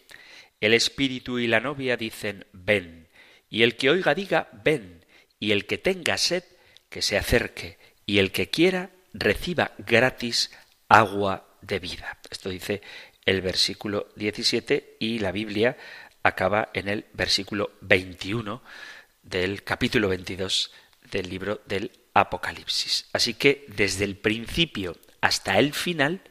[0.62, 3.08] El Espíritu y la novia dicen, ven,
[3.50, 5.04] y el que oiga diga, ven,
[5.40, 6.44] y el que tenga sed,
[6.90, 10.52] que se acerque, y el que quiera, reciba gratis
[10.90, 12.20] agua de vida.
[12.30, 12.84] Esto dice
[13.26, 15.76] el versículo 17 y la Biblia
[16.26, 18.62] acaba en el versículo 21
[19.22, 20.72] del capítulo 22
[21.12, 23.06] del libro del Apocalipsis.
[23.14, 26.22] Así que desde el principio hasta el final,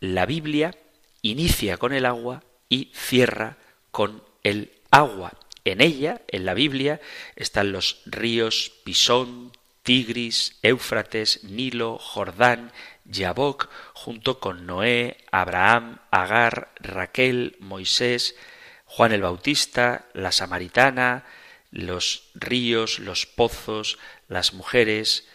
[0.00, 0.74] la Biblia
[1.22, 3.56] inicia con el agua y cierra
[3.90, 5.32] con el agua.
[5.64, 7.00] En ella, en la Biblia,
[7.34, 12.72] están los ríos Pisón, Tigris, Éufrates, Nilo, Jordán,
[13.06, 18.34] Yabok, junto con Noé, Abraham, Agar, Raquel, Moisés,
[18.96, 21.24] Juan el Bautista, la Samaritana,
[21.72, 25.26] los ríos, los pozos, las mujeres,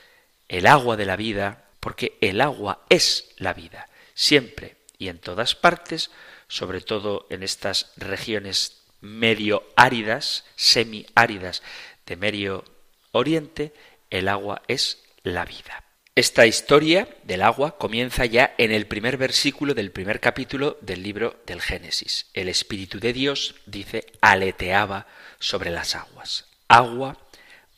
[0.48, 5.56] el agua de la vida, porque el agua es la vida, siempre y en todas
[5.56, 6.10] partes,
[6.48, 11.62] sobre todo en estas regiones medio áridas, semi-áridas
[12.06, 12.64] de Medio
[13.12, 13.74] Oriente,
[14.10, 15.84] el agua es la vida.
[16.20, 21.40] Esta historia del agua comienza ya en el primer versículo del primer capítulo del libro
[21.46, 22.26] del Génesis.
[22.34, 25.08] El Espíritu de Dios, dice, aleteaba
[25.40, 26.44] sobre las aguas.
[26.68, 27.16] Agua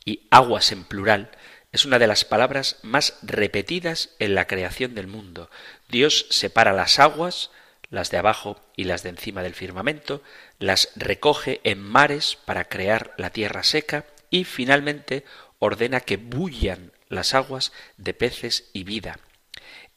[0.06, 1.30] y aguas en plural
[1.72, 5.52] es una de las palabras más repetidas en la creación del mundo.
[5.88, 7.52] Dios separa las aguas,
[7.92, 10.24] las de abajo y las de encima del firmamento,
[10.58, 15.26] las recoge en mares para crear la tierra seca y finalmente
[15.60, 19.20] ordena que bullan las aguas de peces y vida.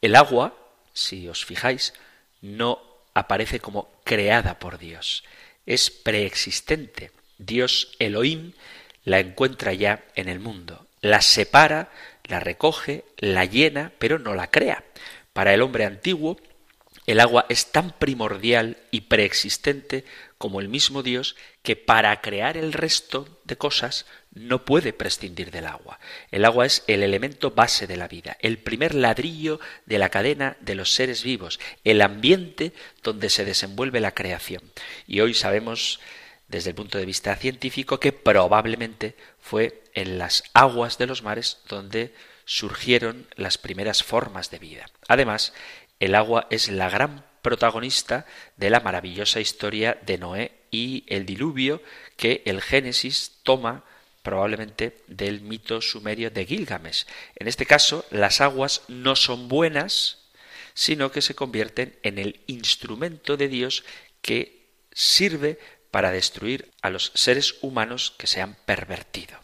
[0.02, 0.56] El agua,
[0.92, 1.94] si os fijáis,
[2.42, 2.82] no
[3.14, 5.24] aparece como creada por Dios,
[5.64, 7.10] es preexistente.
[7.38, 8.52] Dios Elohim
[9.04, 11.90] la encuentra ya en el mundo, la separa,
[12.24, 14.84] la recoge, la llena, pero no la crea.
[15.32, 16.38] Para el hombre antiguo,
[17.06, 20.04] el agua es tan primordial y preexistente
[20.38, 25.66] como el mismo Dios que para crear el resto de cosas no puede prescindir del
[25.66, 26.00] agua.
[26.30, 30.56] El agua es el elemento base de la vida, el primer ladrillo de la cadena
[30.60, 34.62] de los seres vivos, el ambiente donde se desenvuelve la creación.
[35.06, 36.00] Y hoy sabemos,
[36.48, 41.58] desde el punto de vista científico, que probablemente fue en las aguas de los mares
[41.68, 42.12] donde
[42.44, 44.86] surgieron las primeras formas de vida.
[45.08, 45.52] Además,
[46.00, 48.26] el agua es la gran protagonista
[48.56, 51.82] de la maravillosa historia de Noé y el diluvio
[52.16, 53.84] que el Génesis toma
[54.22, 57.04] probablemente del mito sumerio de Gilgamesh.
[57.36, 60.24] En este caso, las aguas no son buenas,
[60.72, 63.84] sino que se convierten en el instrumento de Dios
[64.22, 65.58] que sirve
[65.90, 69.38] para destruir a los seres humanos que se han pervertido.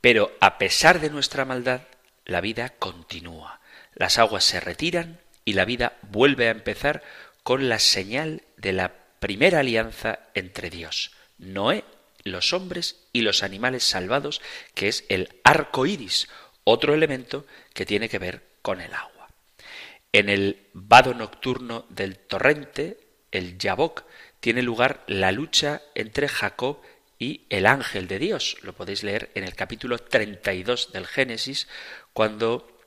[0.00, 1.82] Pero a pesar de nuestra maldad,
[2.24, 3.59] la vida continúa.
[4.00, 7.02] Las aguas se retiran y la vida vuelve a empezar
[7.42, 11.84] con la señal de la primera alianza entre Dios, Noé,
[12.24, 14.40] los hombres y los animales salvados,
[14.72, 16.30] que es el arco iris,
[16.64, 17.44] otro elemento
[17.74, 19.28] que tiene que ver con el agua.
[20.14, 22.96] En el vado nocturno del torrente,
[23.30, 24.04] el Yabok,
[24.40, 26.80] tiene lugar la lucha entre Jacob
[27.18, 28.56] y el ángel de Dios.
[28.62, 31.68] Lo podéis leer en el capítulo 32 del Génesis,
[32.14, 32.79] cuando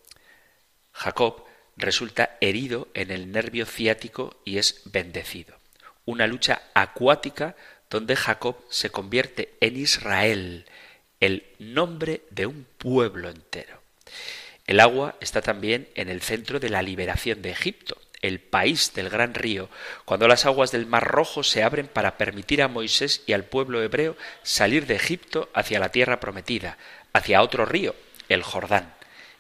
[0.94, 1.44] Jacob
[1.76, 5.56] resulta herido en el nervio ciático y es bendecido.
[6.06, 7.56] Una lucha acuática
[7.90, 10.66] donde Jacob se convierte en Israel,
[11.20, 13.82] el nombre de un pueblo entero.
[14.66, 19.10] El agua está también en el centro de la liberación de Egipto, el país del
[19.10, 19.70] gran río,
[20.06, 23.84] cuando las aguas del Mar Rojo se abren para permitir a Moisés y al pueblo
[23.84, 26.78] hebreo salir de Egipto hacia la tierra prometida,
[27.12, 27.96] hacia otro río,
[28.30, 28.94] el Jordán,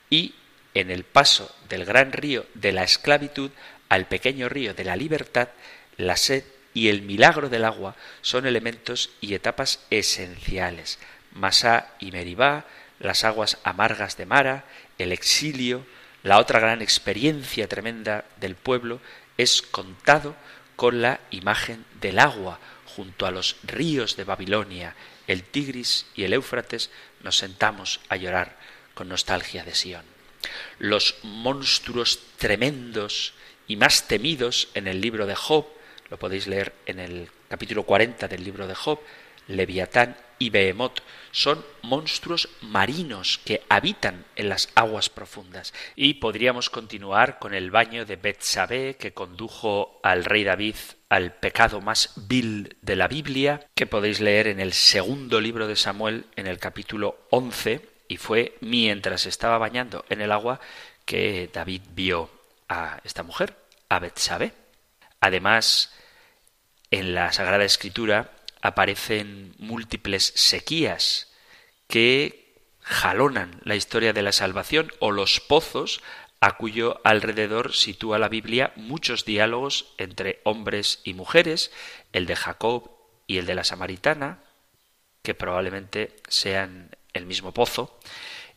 [0.09, 0.35] y
[0.73, 3.51] en el paso del gran río de la esclavitud
[3.89, 5.49] al pequeño río de la libertad,
[5.97, 6.43] la sed
[6.73, 10.99] y el milagro del agua son elementos y etapas esenciales.
[11.31, 12.65] Masá y Meribá,
[12.99, 14.65] las aguas amargas de Mara,
[14.97, 15.85] el exilio,
[16.23, 18.99] la otra gran experiencia tremenda del pueblo
[19.37, 20.35] es contado
[20.75, 22.59] con la imagen del agua
[22.95, 24.95] junto a los ríos de Babilonia,
[25.27, 26.89] el Tigris y el Éufrates,
[27.21, 28.57] nos sentamos a llorar
[28.93, 30.12] con nostalgia de Sión
[30.79, 33.33] los monstruos tremendos
[33.67, 35.65] y más temidos en el libro de Job,
[36.09, 38.99] lo podéis leer en el capítulo 40 del libro de Job,
[39.47, 45.73] Leviatán y Behemoth son monstruos marinos que habitan en las aguas profundas.
[45.95, 50.75] Y podríamos continuar con el baño de Betsabé que condujo al rey David
[51.09, 55.75] al pecado más vil de la Biblia, que podéis leer en el segundo libro de
[55.75, 60.59] Samuel, en el capítulo 11, y fue mientras estaba bañando en el agua
[61.05, 62.29] que David vio
[62.69, 63.55] a esta mujer,
[63.89, 64.53] a Betsabé.
[65.19, 65.93] Además,
[66.91, 68.31] en la Sagrada Escritura
[68.61, 71.33] aparecen múltiples sequías
[71.87, 72.43] que
[72.81, 76.01] jalonan la historia de la salvación o los pozos
[76.39, 81.71] a cuyo alrededor sitúa la Biblia muchos diálogos entre hombres y mujeres,
[82.11, 82.91] el de Jacob
[83.27, 84.39] y el de la Samaritana,
[85.21, 87.99] que probablemente sean el mismo pozo,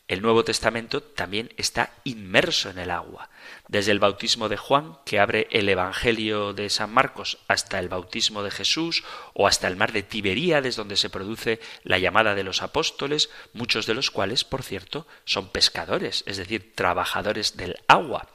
[0.07, 3.29] el Nuevo Testamento también está inmerso en el agua.
[3.67, 8.41] Desde el bautismo de Juan, que abre el Evangelio de San Marcos, hasta el bautismo
[8.41, 9.03] de Jesús,
[9.33, 13.85] o hasta el mar de Tiberíades, donde se produce la llamada de los apóstoles, muchos
[13.85, 18.29] de los cuales, por cierto, son pescadores, es decir, trabajadores del agua.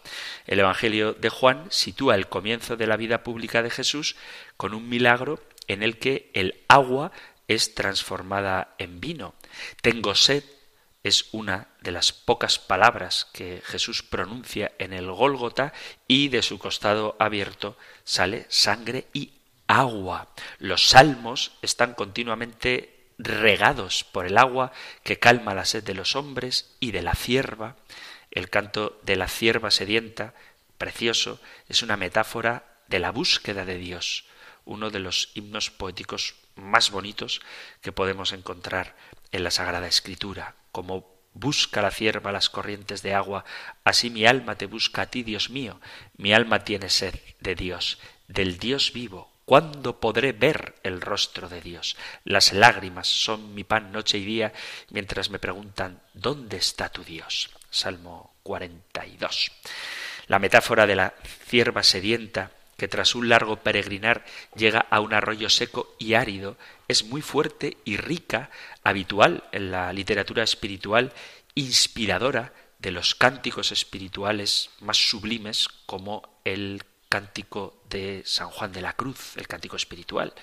[0.46, 4.16] El Evangelio de Juan sitúa el comienzo de la vida pública de Jesús
[4.58, 7.12] con un milagro en el que el agua
[7.48, 9.34] es transformada en vino.
[9.80, 10.44] Tengo sed
[11.02, 15.72] es una de las pocas palabras que Jesús pronuncia en el Gólgota
[16.06, 19.32] y de su costado abierto sale sangre y
[19.66, 20.28] agua.
[20.58, 24.72] Los salmos están continuamente regados por el agua
[25.02, 27.76] que calma la sed de los hombres y de la cierva.
[28.30, 30.34] El canto de la cierva sedienta,
[30.78, 34.24] precioso, es una metáfora de la búsqueda de Dios,
[34.64, 37.40] uno de los himnos poéticos más bonitos
[37.80, 38.96] que podemos encontrar
[39.32, 43.44] en la Sagrada Escritura, como busca la cierva las corrientes de agua,
[43.84, 45.80] así mi alma te busca a ti, Dios mío,
[46.16, 47.98] mi alma tiene sed de Dios,
[48.28, 49.30] del Dios vivo.
[49.44, 51.96] ¿Cuándo podré ver el rostro de Dios?
[52.24, 54.52] Las lágrimas son mi pan noche y día
[54.90, 57.50] mientras me preguntan ¿dónde está tu Dios?
[57.68, 59.50] Salmo 42.
[60.28, 61.14] La metáfora de la
[61.46, 64.24] cierva sedienta que tras un largo peregrinar
[64.56, 66.56] llega a un arroyo seco y árido,
[66.88, 68.50] es muy fuerte y rica,
[68.82, 71.12] habitual en la literatura espiritual,
[71.54, 78.94] inspiradora de los cánticos espirituales más sublimes como el cántico de San Juan de la
[78.94, 80.34] Cruz, el cántico espiritual.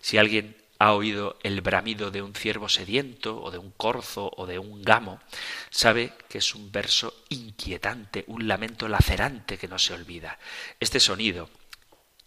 [0.00, 4.46] Si alguien ha oído el bramido de un ciervo sediento o de un corzo o
[4.46, 5.18] de un gamo,
[5.70, 10.38] sabe que es un verso inquietante, un lamento lacerante que no se olvida.
[10.78, 11.50] Este sonido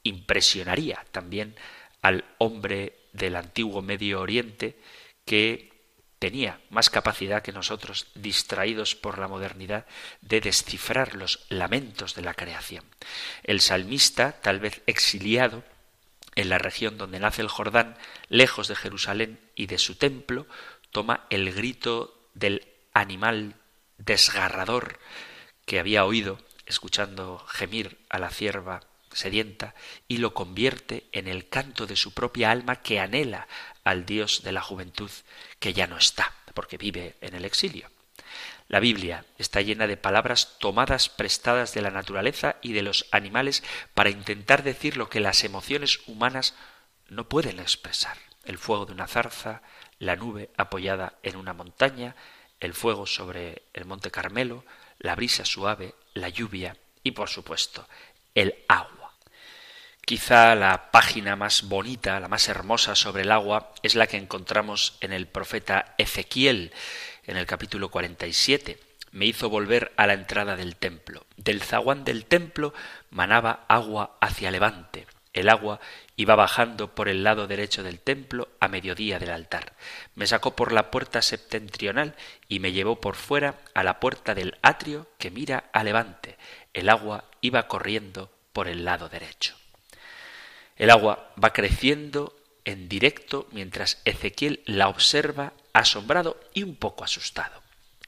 [0.04, 1.56] impresionaría también
[2.02, 4.80] al hombre del antiguo Medio Oriente
[5.26, 5.72] que
[6.20, 9.88] tenía más capacidad que nosotros, distraídos por la modernidad,
[10.22, 12.86] de descifrar los lamentos de la creación.
[13.44, 15.64] El salmista, tal vez exiliado
[16.36, 17.98] en la región donde nace el Jordán,
[18.30, 20.46] lejos de Jerusalén y de su templo,
[20.92, 23.56] toma el grito del animal
[23.98, 25.00] desgarrador
[25.66, 26.38] que había oído
[26.68, 28.82] escuchando gemir a la cierva
[29.14, 29.76] sedienta
[30.08, 33.48] y lo convierte en el canto de su propia alma que anhela
[33.84, 35.12] al Dios de la juventud
[35.60, 37.90] que ya no está, porque vive en el exilio.
[38.68, 43.64] La Biblia está llena de palabras tomadas prestadas de la naturaleza y de los animales
[43.94, 46.56] para intentar decir lo que las emociones humanas
[47.10, 48.18] no pueden expresar.
[48.46, 49.62] El fuego de una zarza,
[50.00, 52.16] la nube apoyada en una montaña,
[52.62, 54.64] el fuego sobre el monte Carmelo,
[55.00, 57.88] la brisa suave, la lluvia y, por supuesto,
[58.36, 59.01] el agua.
[60.06, 64.98] Quizá la página más bonita, la más hermosa sobre el agua es la que encontramos
[65.00, 66.74] en el profeta Ezequiel,
[67.26, 68.78] en el capítulo 47.
[69.12, 71.26] Me hizo volver a la entrada del templo.
[71.38, 72.74] Del zaguán del templo
[73.10, 75.06] manaba agua hacia levante.
[75.34, 75.80] El agua
[76.18, 79.74] iba bajando por el lado derecho del templo a mediodía del altar.
[80.16, 82.16] Me sacó por la puerta septentrional
[82.50, 86.38] y me llevó por fuera a la puerta del atrio que mira a levante.
[86.74, 89.61] El agua iba corriendo por el lado derecho.
[90.82, 97.62] El agua va creciendo en directo mientras Ezequiel la observa asombrado y un poco asustado.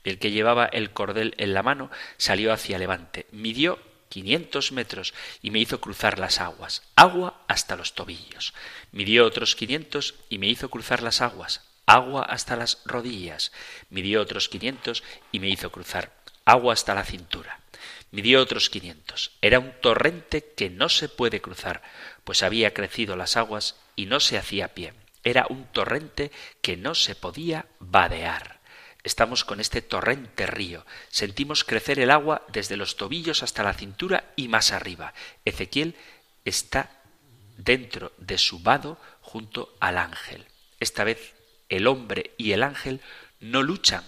[0.03, 3.77] El que llevaba el cordel en la mano salió hacia levante, midió
[4.09, 5.13] quinientos metros
[5.43, 8.55] y me hizo cruzar las aguas, agua hasta los tobillos.
[8.91, 13.51] Midió otros quinientos y me hizo cruzar las aguas, agua hasta las rodillas.
[13.91, 16.11] Midió otros quinientos y me hizo cruzar
[16.43, 17.59] agua hasta la cintura.
[18.13, 19.31] Midió otros quinientos.
[19.41, 21.81] Era un torrente que no se puede cruzar,
[22.23, 24.93] pues había crecido las aguas y no se hacía pie.
[25.23, 28.59] Era un torrente que no se podía vadear.
[29.03, 30.85] Estamos con este torrente río.
[31.09, 35.15] Sentimos crecer el agua desde los tobillos hasta la cintura y más arriba.
[35.43, 35.95] Ezequiel
[36.45, 37.01] está
[37.57, 40.45] dentro de su vado junto al ángel.
[40.79, 41.33] Esta vez
[41.67, 43.01] el hombre y el ángel
[43.39, 44.03] no luchan.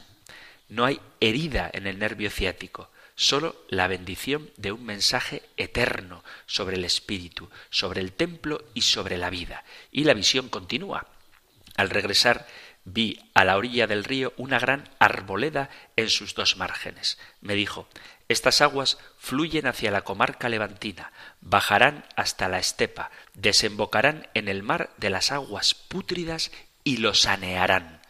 [0.69, 6.75] No hay herida en el nervio ciático, solo la bendición de un mensaje eterno sobre
[6.75, 9.63] el espíritu, sobre el templo y sobre la vida.
[9.91, 11.07] Y la visión continúa.
[11.75, 12.47] Al regresar
[12.87, 17.17] Vi a la orilla del río una gran arboleda en sus dos márgenes.
[17.41, 17.89] Me dijo
[18.29, 21.11] Estas aguas fluyen hacia la comarca levantina,
[21.41, 26.51] bajarán hasta la estepa, desembocarán en el mar de las aguas pútridas
[26.83, 28.01] y lo sanearán.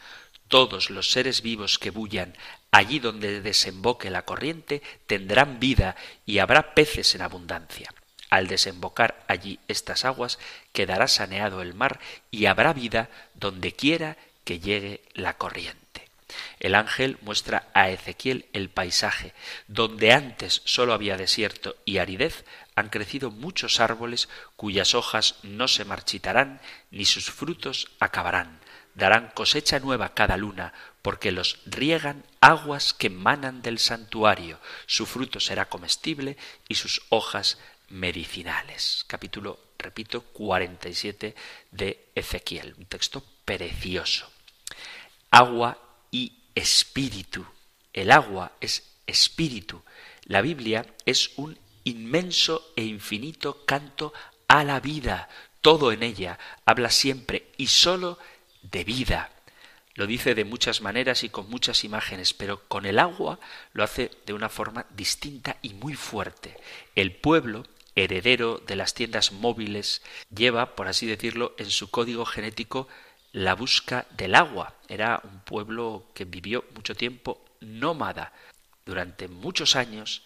[0.49, 2.35] Todos los seres vivos que bullan
[2.75, 5.95] allí donde desemboque la corriente tendrán vida
[6.25, 7.89] y habrá peces en abundancia.
[8.29, 10.39] Al desembocar allí estas aguas
[10.73, 11.99] quedará saneado el mar
[12.31, 16.09] y habrá vida donde quiera que llegue la corriente.
[16.59, 19.33] El ángel muestra a Ezequiel el paisaje,
[19.67, 22.43] donde antes sólo había desierto y aridez,
[22.75, 26.59] han crecido muchos árboles cuyas hojas no se marchitarán
[26.91, 28.59] ni sus frutos acabarán.
[28.95, 30.73] Darán cosecha nueva cada luna,
[31.05, 34.59] porque los riegan aguas que manan del santuario.
[34.87, 36.35] Su fruto será comestible
[36.67, 39.05] y sus hojas medicinales.
[39.05, 41.35] Capítulo, repito, 47
[41.69, 42.73] de Ezequiel.
[42.79, 44.31] Un texto precioso
[45.29, 45.77] agua
[46.09, 47.45] y espíritu.
[47.93, 49.83] El agua es espíritu.
[50.23, 54.11] La Biblia es un inmenso e infinito canto
[54.47, 55.29] a la vida.
[55.61, 58.17] Todo en ella habla siempre y sólo
[58.63, 59.34] de vida.
[59.95, 63.39] Lo dice de muchas maneras y con muchas imágenes, pero con el agua
[63.71, 66.57] lo hace de una forma distinta y muy fuerte.
[66.95, 67.65] El pueblo,
[67.95, 70.01] heredero de las tiendas móviles,
[70.35, 72.89] lleva, por así decirlo, en su código genético
[73.31, 74.75] la busca del agua.
[74.89, 78.33] Era un pueblo que vivió mucho tiempo nómada.
[78.85, 80.23] Durante muchos años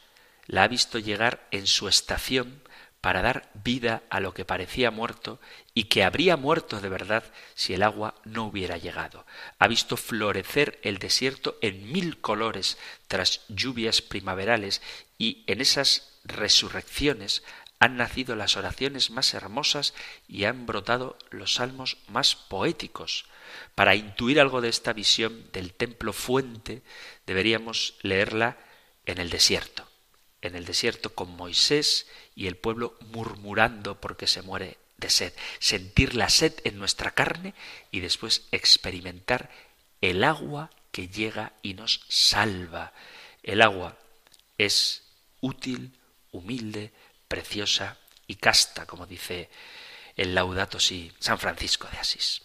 [0.47, 2.63] la ha visto llegar en su estación
[3.01, 5.39] para dar vida a lo que parecía muerto
[5.73, 7.23] y que habría muerto de verdad
[7.55, 9.25] si el agua no hubiera llegado.
[9.57, 12.77] Ha visto florecer el desierto en mil colores
[13.07, 14.81] tras lluvias primaverales
[15.17, 17.43] y en esas resurrecciones
[17.79, 19.93] han nacido las oraciones más hermosas
[20.27, 23.25] y han brotado los salmos más poéticos.
[23.73, 26.81] Para intuir algo de esta visión del templo fuente,
[27.25, 28.57] deberíamos leerla
[29.05, 29.88] en el desierto.
[30.41, 35.33] En el desierto con Moisés y el pueblo murmurando porque se muere de sed.
[35.59, 37.53] Sentir la sed en nuestra carne
[37.91, 39.49] y después experimentar
[40.01, 42.93] el agua que llega y nos salva.
[43.43, 43.97] El agua
[44.57, 45.03] es
[45.41, 45.91] útil,
[46.31, 46.91] humilde,
[47.27, 49.49] preciosa y casta, como dice
[50.15, 52.41] el Laudato Si San Francisco de Asís.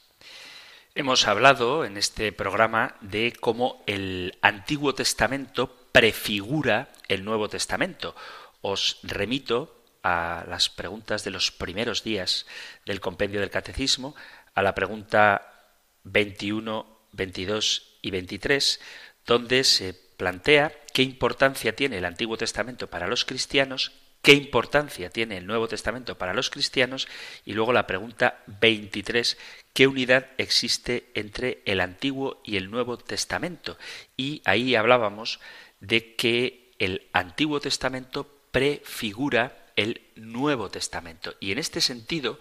[0.95, 8.17] Hemos hablado en este programa de cómo el Antiguo Testamento prefigura el Nuevo Testamento.
[8.63, 12.47] Os remito a las preguntas de los primeros días
[12.85, 14.17] del compendio del Catecismo,
[14.55, 15.71] a la pregunta
[16.03, 18.81] 21 22 y 23,
[19.25, 23.93] donde se plantea qué importancia tiene el Antiguo Testamento para los cristianos,
[24.25, 27.07] qué importancia tiene el Nuevo Testamento para los cristianos
[27.45, 29.37] y luego la pregunta 23,
[29.75, 33.77] qué unidad existe entre el Antiguo y el Nuevo Testamento.
[34.17, 35.41] Y ahí hablábamos
[35.81, 41.35] de que el Antiguo Testamento prefigura el Nuevo Testamento.
[41.39, 42.41] Y en este sentido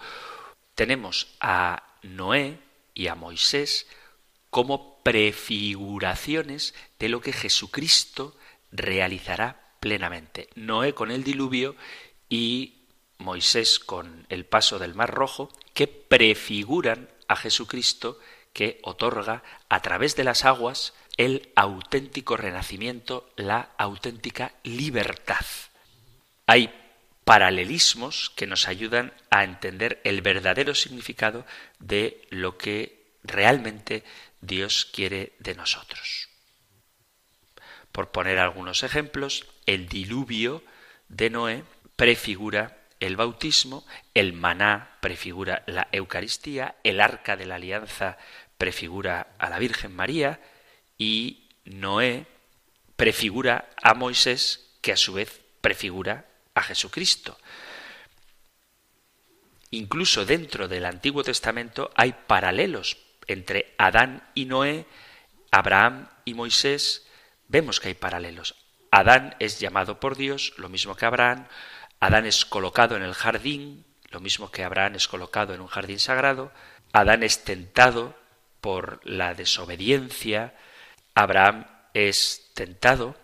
[0.75, 2.59] tenemos a Noé
[2.93, 3.87] y a Moisés
[4.49, 8.37] como prefiguraciones de lo que Jesucristo
[8.71, 10.47] realizará plenamente.
[10.55, 11.75] Noé con el diluvio
[12.29, 12.85] y
[13.17, 18.17] Moisés con el paso del Mar Rojo, que prefiguran a Jesucristo
[18.53, 25.45] que otorga a través de las aguas el auténtico renacimiento, la auténtica libertad.
[26.47, 26.73] Hay
[27.25, 31.45] paralelismos que nos ayudan a entender el verdadero significado
[31.79, 34.05] de lo que realmente
[34.39, 36.29] Dios quiere de nosotros.
[37.91, 40.63] Por poner algunos ejemplos, el diluvio
[41.09, 41.63] de Noé
[41.95, 48.17] prefigura el bautismo, el maná prefigura la Eucaristía, el arca de la alianza
[48.57, 50.39] prefigura a la Virgen María
[50.97, 52.25] y Noé
[52.95, 57.37] prefigura a Moisés, que a su vez prefigura a Jesucristo.
[59.71, 62.97] Incluso dentro del Antiguo Testamento hay paralelos
[63.27, 64.85] entre Adán y Noé,
[65.51, 67.05] Abraham y Moisés.
[67.47, 68.62] Vemos que hay paralelos.
[68.93, 71.47] Adán es llamado por Dios, lo mismo que Abraham.
[71.99, 75.97] Adán es colocado en el jardín, lo mismo que Abraham es colocado en un jardín
[75.97, 76.51] sagrado.
[76.91, 78.15] Adán es tentado
[78.61, 80.53] por la desobediencia.
[81.15, 81.65] Abraham
[81.95, 83.15] es tentado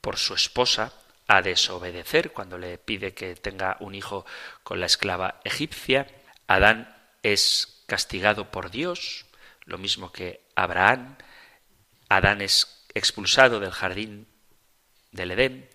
[0.00, 0.94] por su esposa
[1.28, 4.24] a desobedecer cuando le pide que tenga un hijo
[4.62, 6.06] con la esclava egipcia.
[6.46, 9.26] Adán es castigado por Dios,
[9.66, 11.18] lo mismo que Abraham.
[12.08, 14.31] Adán es expulsado del jardín
[15.12, 15.68] del Edén.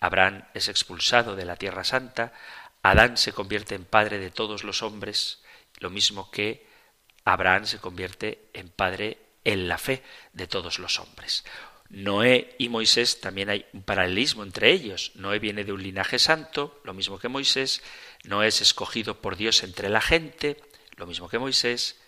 [0.00, 2.32] Abraham es expulsado de la Tierra Santa.
[2.82, 5.42] Adán se convierte en padre de todos los hombres,
[5.78, 6.66] lo mismo que
[7.24, 11.44] Abraham se convierte en padre en la fe de todos los hombres.
[11.88, 15.12] Noé y Moisés también hay un paralelismo entre ellos.
[15.14, 17.82] Noé viene de un linaje santo, lo mismo que Moisés.
[18.24, 20.56] Noé es escogido por Dios entre la gente,
[20.96, 22.00] lo mismo que Moisés.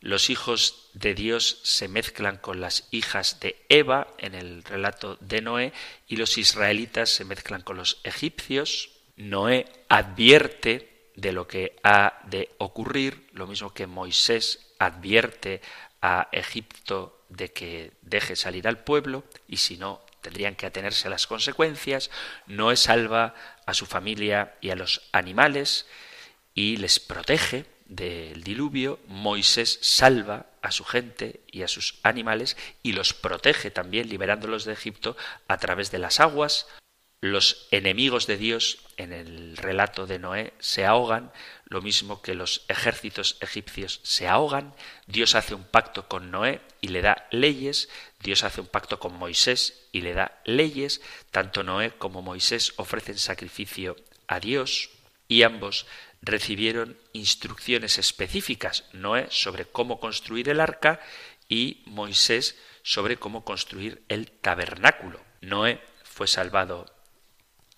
[0.00, 5.42] Los hijos de Dios se mezclan con las hijas de Eva en el relato de
[5.42, 5.72] Noé
[6.08, 8.90] y los israelitas se mezclan con los egipcios.
[9.16, 15.60] Noé advierte de lo que ha de ocurrir, lo mismo que Moisés advierte
[16.00, 21.10] a Egipto de que deje salir al pueblo y si no tendrían que atenerse a
[21.10, 22.10] las consecuencias,
[22.46, 23.34] Noé salva
[23.66, 25.86] a su familia y a los animales
[26.54, 32.92] y les protege del diluvio, Moisés salva a su gente y a sus animales y
[32.92, 35.16] los protege también liberándolos de Egipto
[35.48, 36.66] a través de las aguas,
[37.20, 41.32] los enemigos de Dios en el relato de Noé se ahogan,
[41.64, 44.72] lo mismo que los ejércitos egipcios se ahogan,
[45.06, 47.88] Dios hace un pacto con Noé y le da leyes,
[48.20, 53.18] Dios hace un pacto con Moisés y le da leyes, tanto Noé como Moisés ofrecen
[53.18, 53.96] sacrificio
[54.28, 54.90] a Dios
[55.28, 55.86] y ambos
[56.22, 61.00] recibieron instrucciones específicas, Noé sobre cómo construir el arca
[61.48, 65.20] y Moisés sobre cómo construir el tabernáculo.
[65.40, 66.86] Noé fue salvado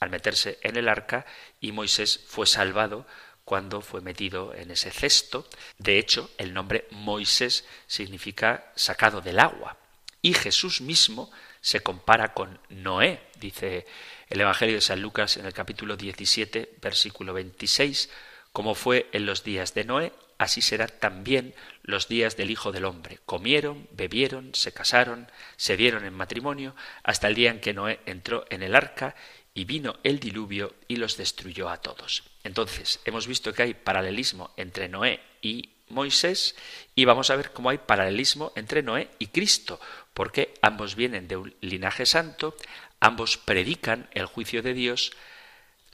[0.01, 1.26] al meterse en el arca
[1.61, 3.07] y Moisés fue salvado
[3.45, 5.49] cuando fue metido en ese cesto.
[5.78, 9.76] De hecho, el nombre Moisés significa sacado del agua.
[10.20, 11.30] Y Jesús mismo
[11.61, 13.86] se compara con Noé, dice
[14.28, 18.09] el Evangelio de San Lucas en el capítulo 17, versículo 26,
[18.53, 22.84] como fue en los días de Noé, así será también los días del Hijo del
[22.84, 23.18] Hombre.
[23.24, 28.44] Comieron, bebieron, se casaron, se dieron en matrimonio, hasta el día en que Noé entró
[28.50, 29.14] en el arca
[29.55, 32.24] y vino el diluvio y los destruyó a todos.
[32.44, 36.57] Entonces, hemos visto que hay paralelismo entre Noé y Moisés
[36.94, 39.80] y vamos a ver cómo hay paralelismo entre Noé y Cristo,
[40.14, 42.57] porque ambos vienen de un linaje santo,
[43.00, 45.12] ambos predican el juicio de Dios,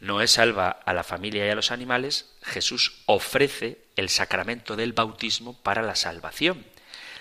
[0.01, 5.61] Noé salva a la familia y a los animales, Jesús ofrece el sacramento del bautismo
[5.63, 6.65] para la salvación.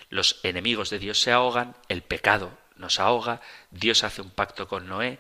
[0.10, 4.88] Los enemigos de Dios se ahogan, el pecado nos ahoga, Dios hace un pacto con
[4.88, 5.20] Noé,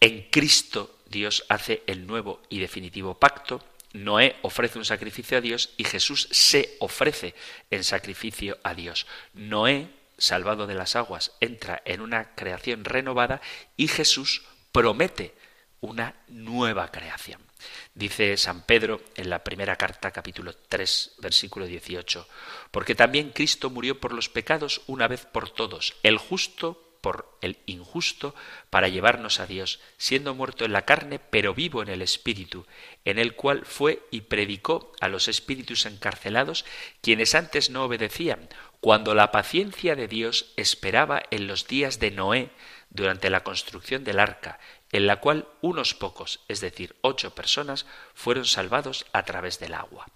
[0.00, 3.64] en Cristo Dios hace el nuevo y definitivo pacto.
[3.92, 7.34] Noé ofrece un sacrificio a Dios y Jesús se ofrece
[7.70, 9.06] en sacrificio a Dios.
[9.32, 13.40] Noé, salvado de las aguas, entra en una creación renovada
[13.76, 15.34] y Jesús promete
[15.80, 17.40] una nueva creación.
[17.94, 22.28] Dice San Pedro en la primera carta, capítulo 3, versículo 18,
[22.70, 27.58] porque también Cristo murió por los pecados una vez por todos, el justo por el
[27.66, 28.34] injusto,
[28.68, 32.66] para llevarnos a Dios, siendo muerto en la carne, pero vivo en el Espíritu,
[33.04, 36.64] en el cual fue y predicó a los espíritus encarcelados,
[37.02, 38.48] quienes antes no obedecían,
[38.80, 42.50] cuando la paciencia de Dios esperaba en los días de Noé,
[42.90, 44.58] durante la construcción del arca,
[44.96, 50.06] en la cual unos pocos, es decir, ocho personas, fueron salvados a través del agua.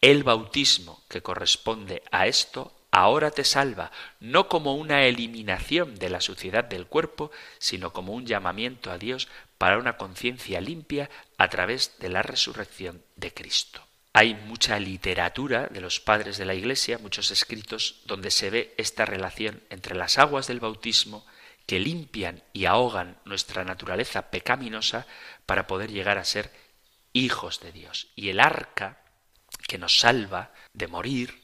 [0.00, 6.20] El bautismo que corresponde a esto ahora te salva, no como una eliminación de la
[6.20, 11.98] suciedad del cuerpo, sino como un llamamiento a Dios para una conciencia limpia a través
[11.98, 13.82] de la resurrección de Cristo.
[14.12, 19.04] Hay mucha literatura de los padres de la Iglesia, muchos escritos, donde se ve esta
[19.04, 21.24] relación entre las aguas del bautismo
[21.68, 25.06] que limpian y ahogan nuestra naturaleza pecaminosa
[25.44, 26.50] para poder llegar a ser
[27.12, 28.08] hijos de Dios.
[28.16, 29.02] Y el arca
[29.66, 31.42] que nos salva de morir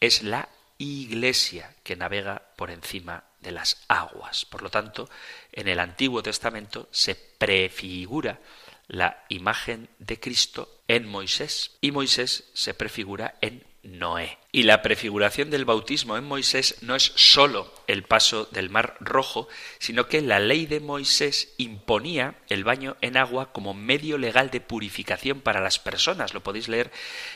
[0.00, 0.48] es la
[0.78, 4.46] iglesia que navega por encima de las aguas.
[4.46, 5.10] Por lo tanto,
[5.52, 8.40] en el Antiguo Testamento se prefigura
[8.88, 14.38] la imagen de Cristo en Moisés y Moisés se prefigura en Noé.
[14.52, 19.48] Y la prefiguración del bautismo en Moisés no es sólo el paso del mar rojo,
[19.78, 24.60] sino que la ley de Moisés imponía el baño en agua como medio legal de
[24.60, 26.34] purificación para las personas.
[26.34, 26.90] Lo podéis leer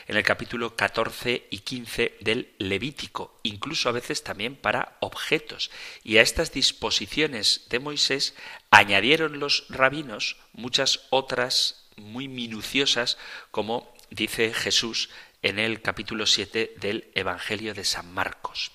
[0.07, 5.71] en el capítulo 14 y 15 del Levítico, incluso a veces también para objetos.
[6.03, 8.35] Y a estas disposiciones de Moisés
[8.69, 13.17] añadieron los rabinos muchas otras muy minuciosas,
[13.51, 15.09] como dice Jesús
[15.45, 18.71] en el capítulo 7 del Evangelio de San Marcos.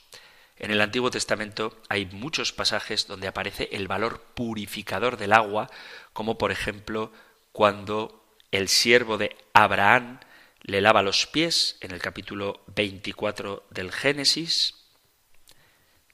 [0.57, 5.69] En el Antiguo Testamento hay muchos pasajes donde aparece el valor purificador del agua,
[6.13, 7.13] como por ejemplo
[7.51, 10.21] cuando el siervo de Abraham
[10.63, 14.77] le lava los pies en el capítulo 24 del Génesis.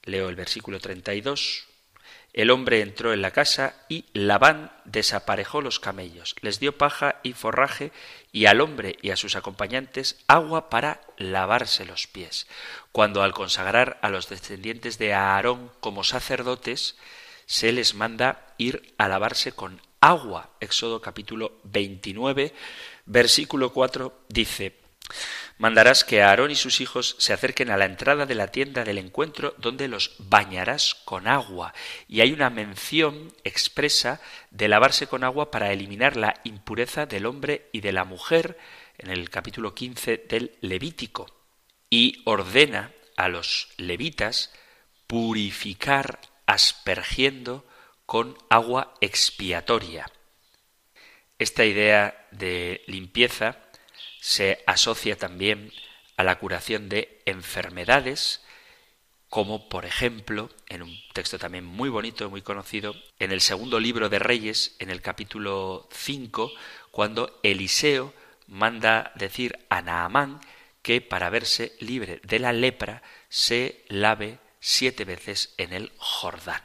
[0.05, 1.67] Leo el versículo 32.
[2.37, 7.33] El hombre entró en la casa y Labán desaparejó los camellos, les dio paja y
[7.33, 7.93] forraje
[8.37, 12.47] y al hombre y a sus acompañantes agua para lavarse los pies.
[12.93, 16.97] Cuando al consagrar a los descendientes de Aarón como sacerdotes,
[17.47, 20.51] se les manda ir a lavarse con agua.
[20.61, 22.53] Éxodo capítulo 29,
[23.07, 24.77] versículo 4 dice,
[25.59, 28.99] Mandarás que Aarón y sus hijos se acerquen a la entrada de la tienda del
[28.99, 31.73] encuentro donde los bañarás con agua.
[32.09, 37.69] Y hay una mención expresa de lavarse con agua para eliminar la impureza del hombre
[37.73, 38.59] y de la mujer
[38.99, 41.27] en el capítulo 15 del Levítico.
[41.89, 44.53] Y ordena a los levitas
[45.07, 47.67] purificar aspergiendo
[48.05, 50.11] con agua expiatoria.
[51.39, 53.59] Esta idea de limpieza
[54.27, 55.73] se asocia también
[56.17, 58.43] a la curación de enfermedades,
[59.29, 64.09] como por ejemplo, en un texto también muy bonito, muy conocido, en el segundo libro
[64.09, 66.51] de Reyes, en el capítulo 5,
[66.91, 68.13] cuando Eliseo
[68.49, 70.41] manda decir a Naamán
[70.83, 76.65] que para verse libre de la lepra se lave siete veces en el Jordán.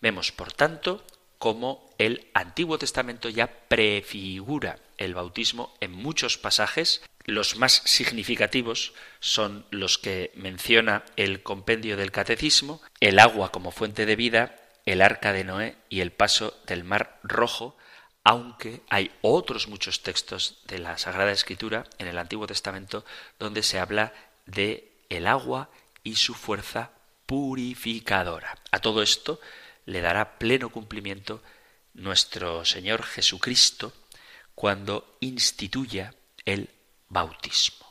[0.00, 1.04] Vemos, por tanto,
[1.38, 7.02] cómo el Antiguo Testamento ya prefigura el bautismo en muchos pasajes.
[7.24, 14.06] Los más significativos son los que menciona el compendio del Catecismo, el agua como fuente
[14.06, 17.76] de vida, el arca de Noé y el paso del mar rojo,
[18.24, 23.04] aunque hay otros muchos textos de la Sagrada Escritura en el Antiguo Testamento
[23.38, 24.12] donde se habla
[24.46, 25.70] de el agua
[26.02, 26.90] y su fuerza
[27.26, 28.58] purificadora.
[28.70, 29.40] A todo esto
[29.88, 31.42] le dará pleno cumplimiento
[31.94, 33.92] nuestro Señor Jesucristo
[34.54, 36.14] cuando instituya
[36.44, 36.68] el
[37.08, 37.86] bautismo.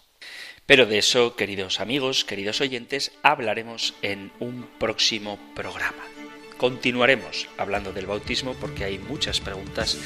[0.68, 6.04] Pero de eso, queridos amigos, queridos oyentes, hablaremos en un próximo programa.
[6.58, 9.98] Continuaremos hablando del bautismo porque hay muchas preguntas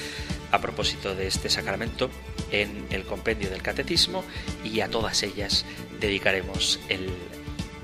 [0.51, 2.09] a propósito de este sacramento
[2.51, 4.23] en el compendio del catecismo
[4.63, 5.65] y a todas ellas
[5.99, 7.09] dedicaremos el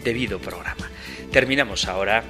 [0.04, 0.90] debido programa.
[1.32, 2.24] Terminamos ahora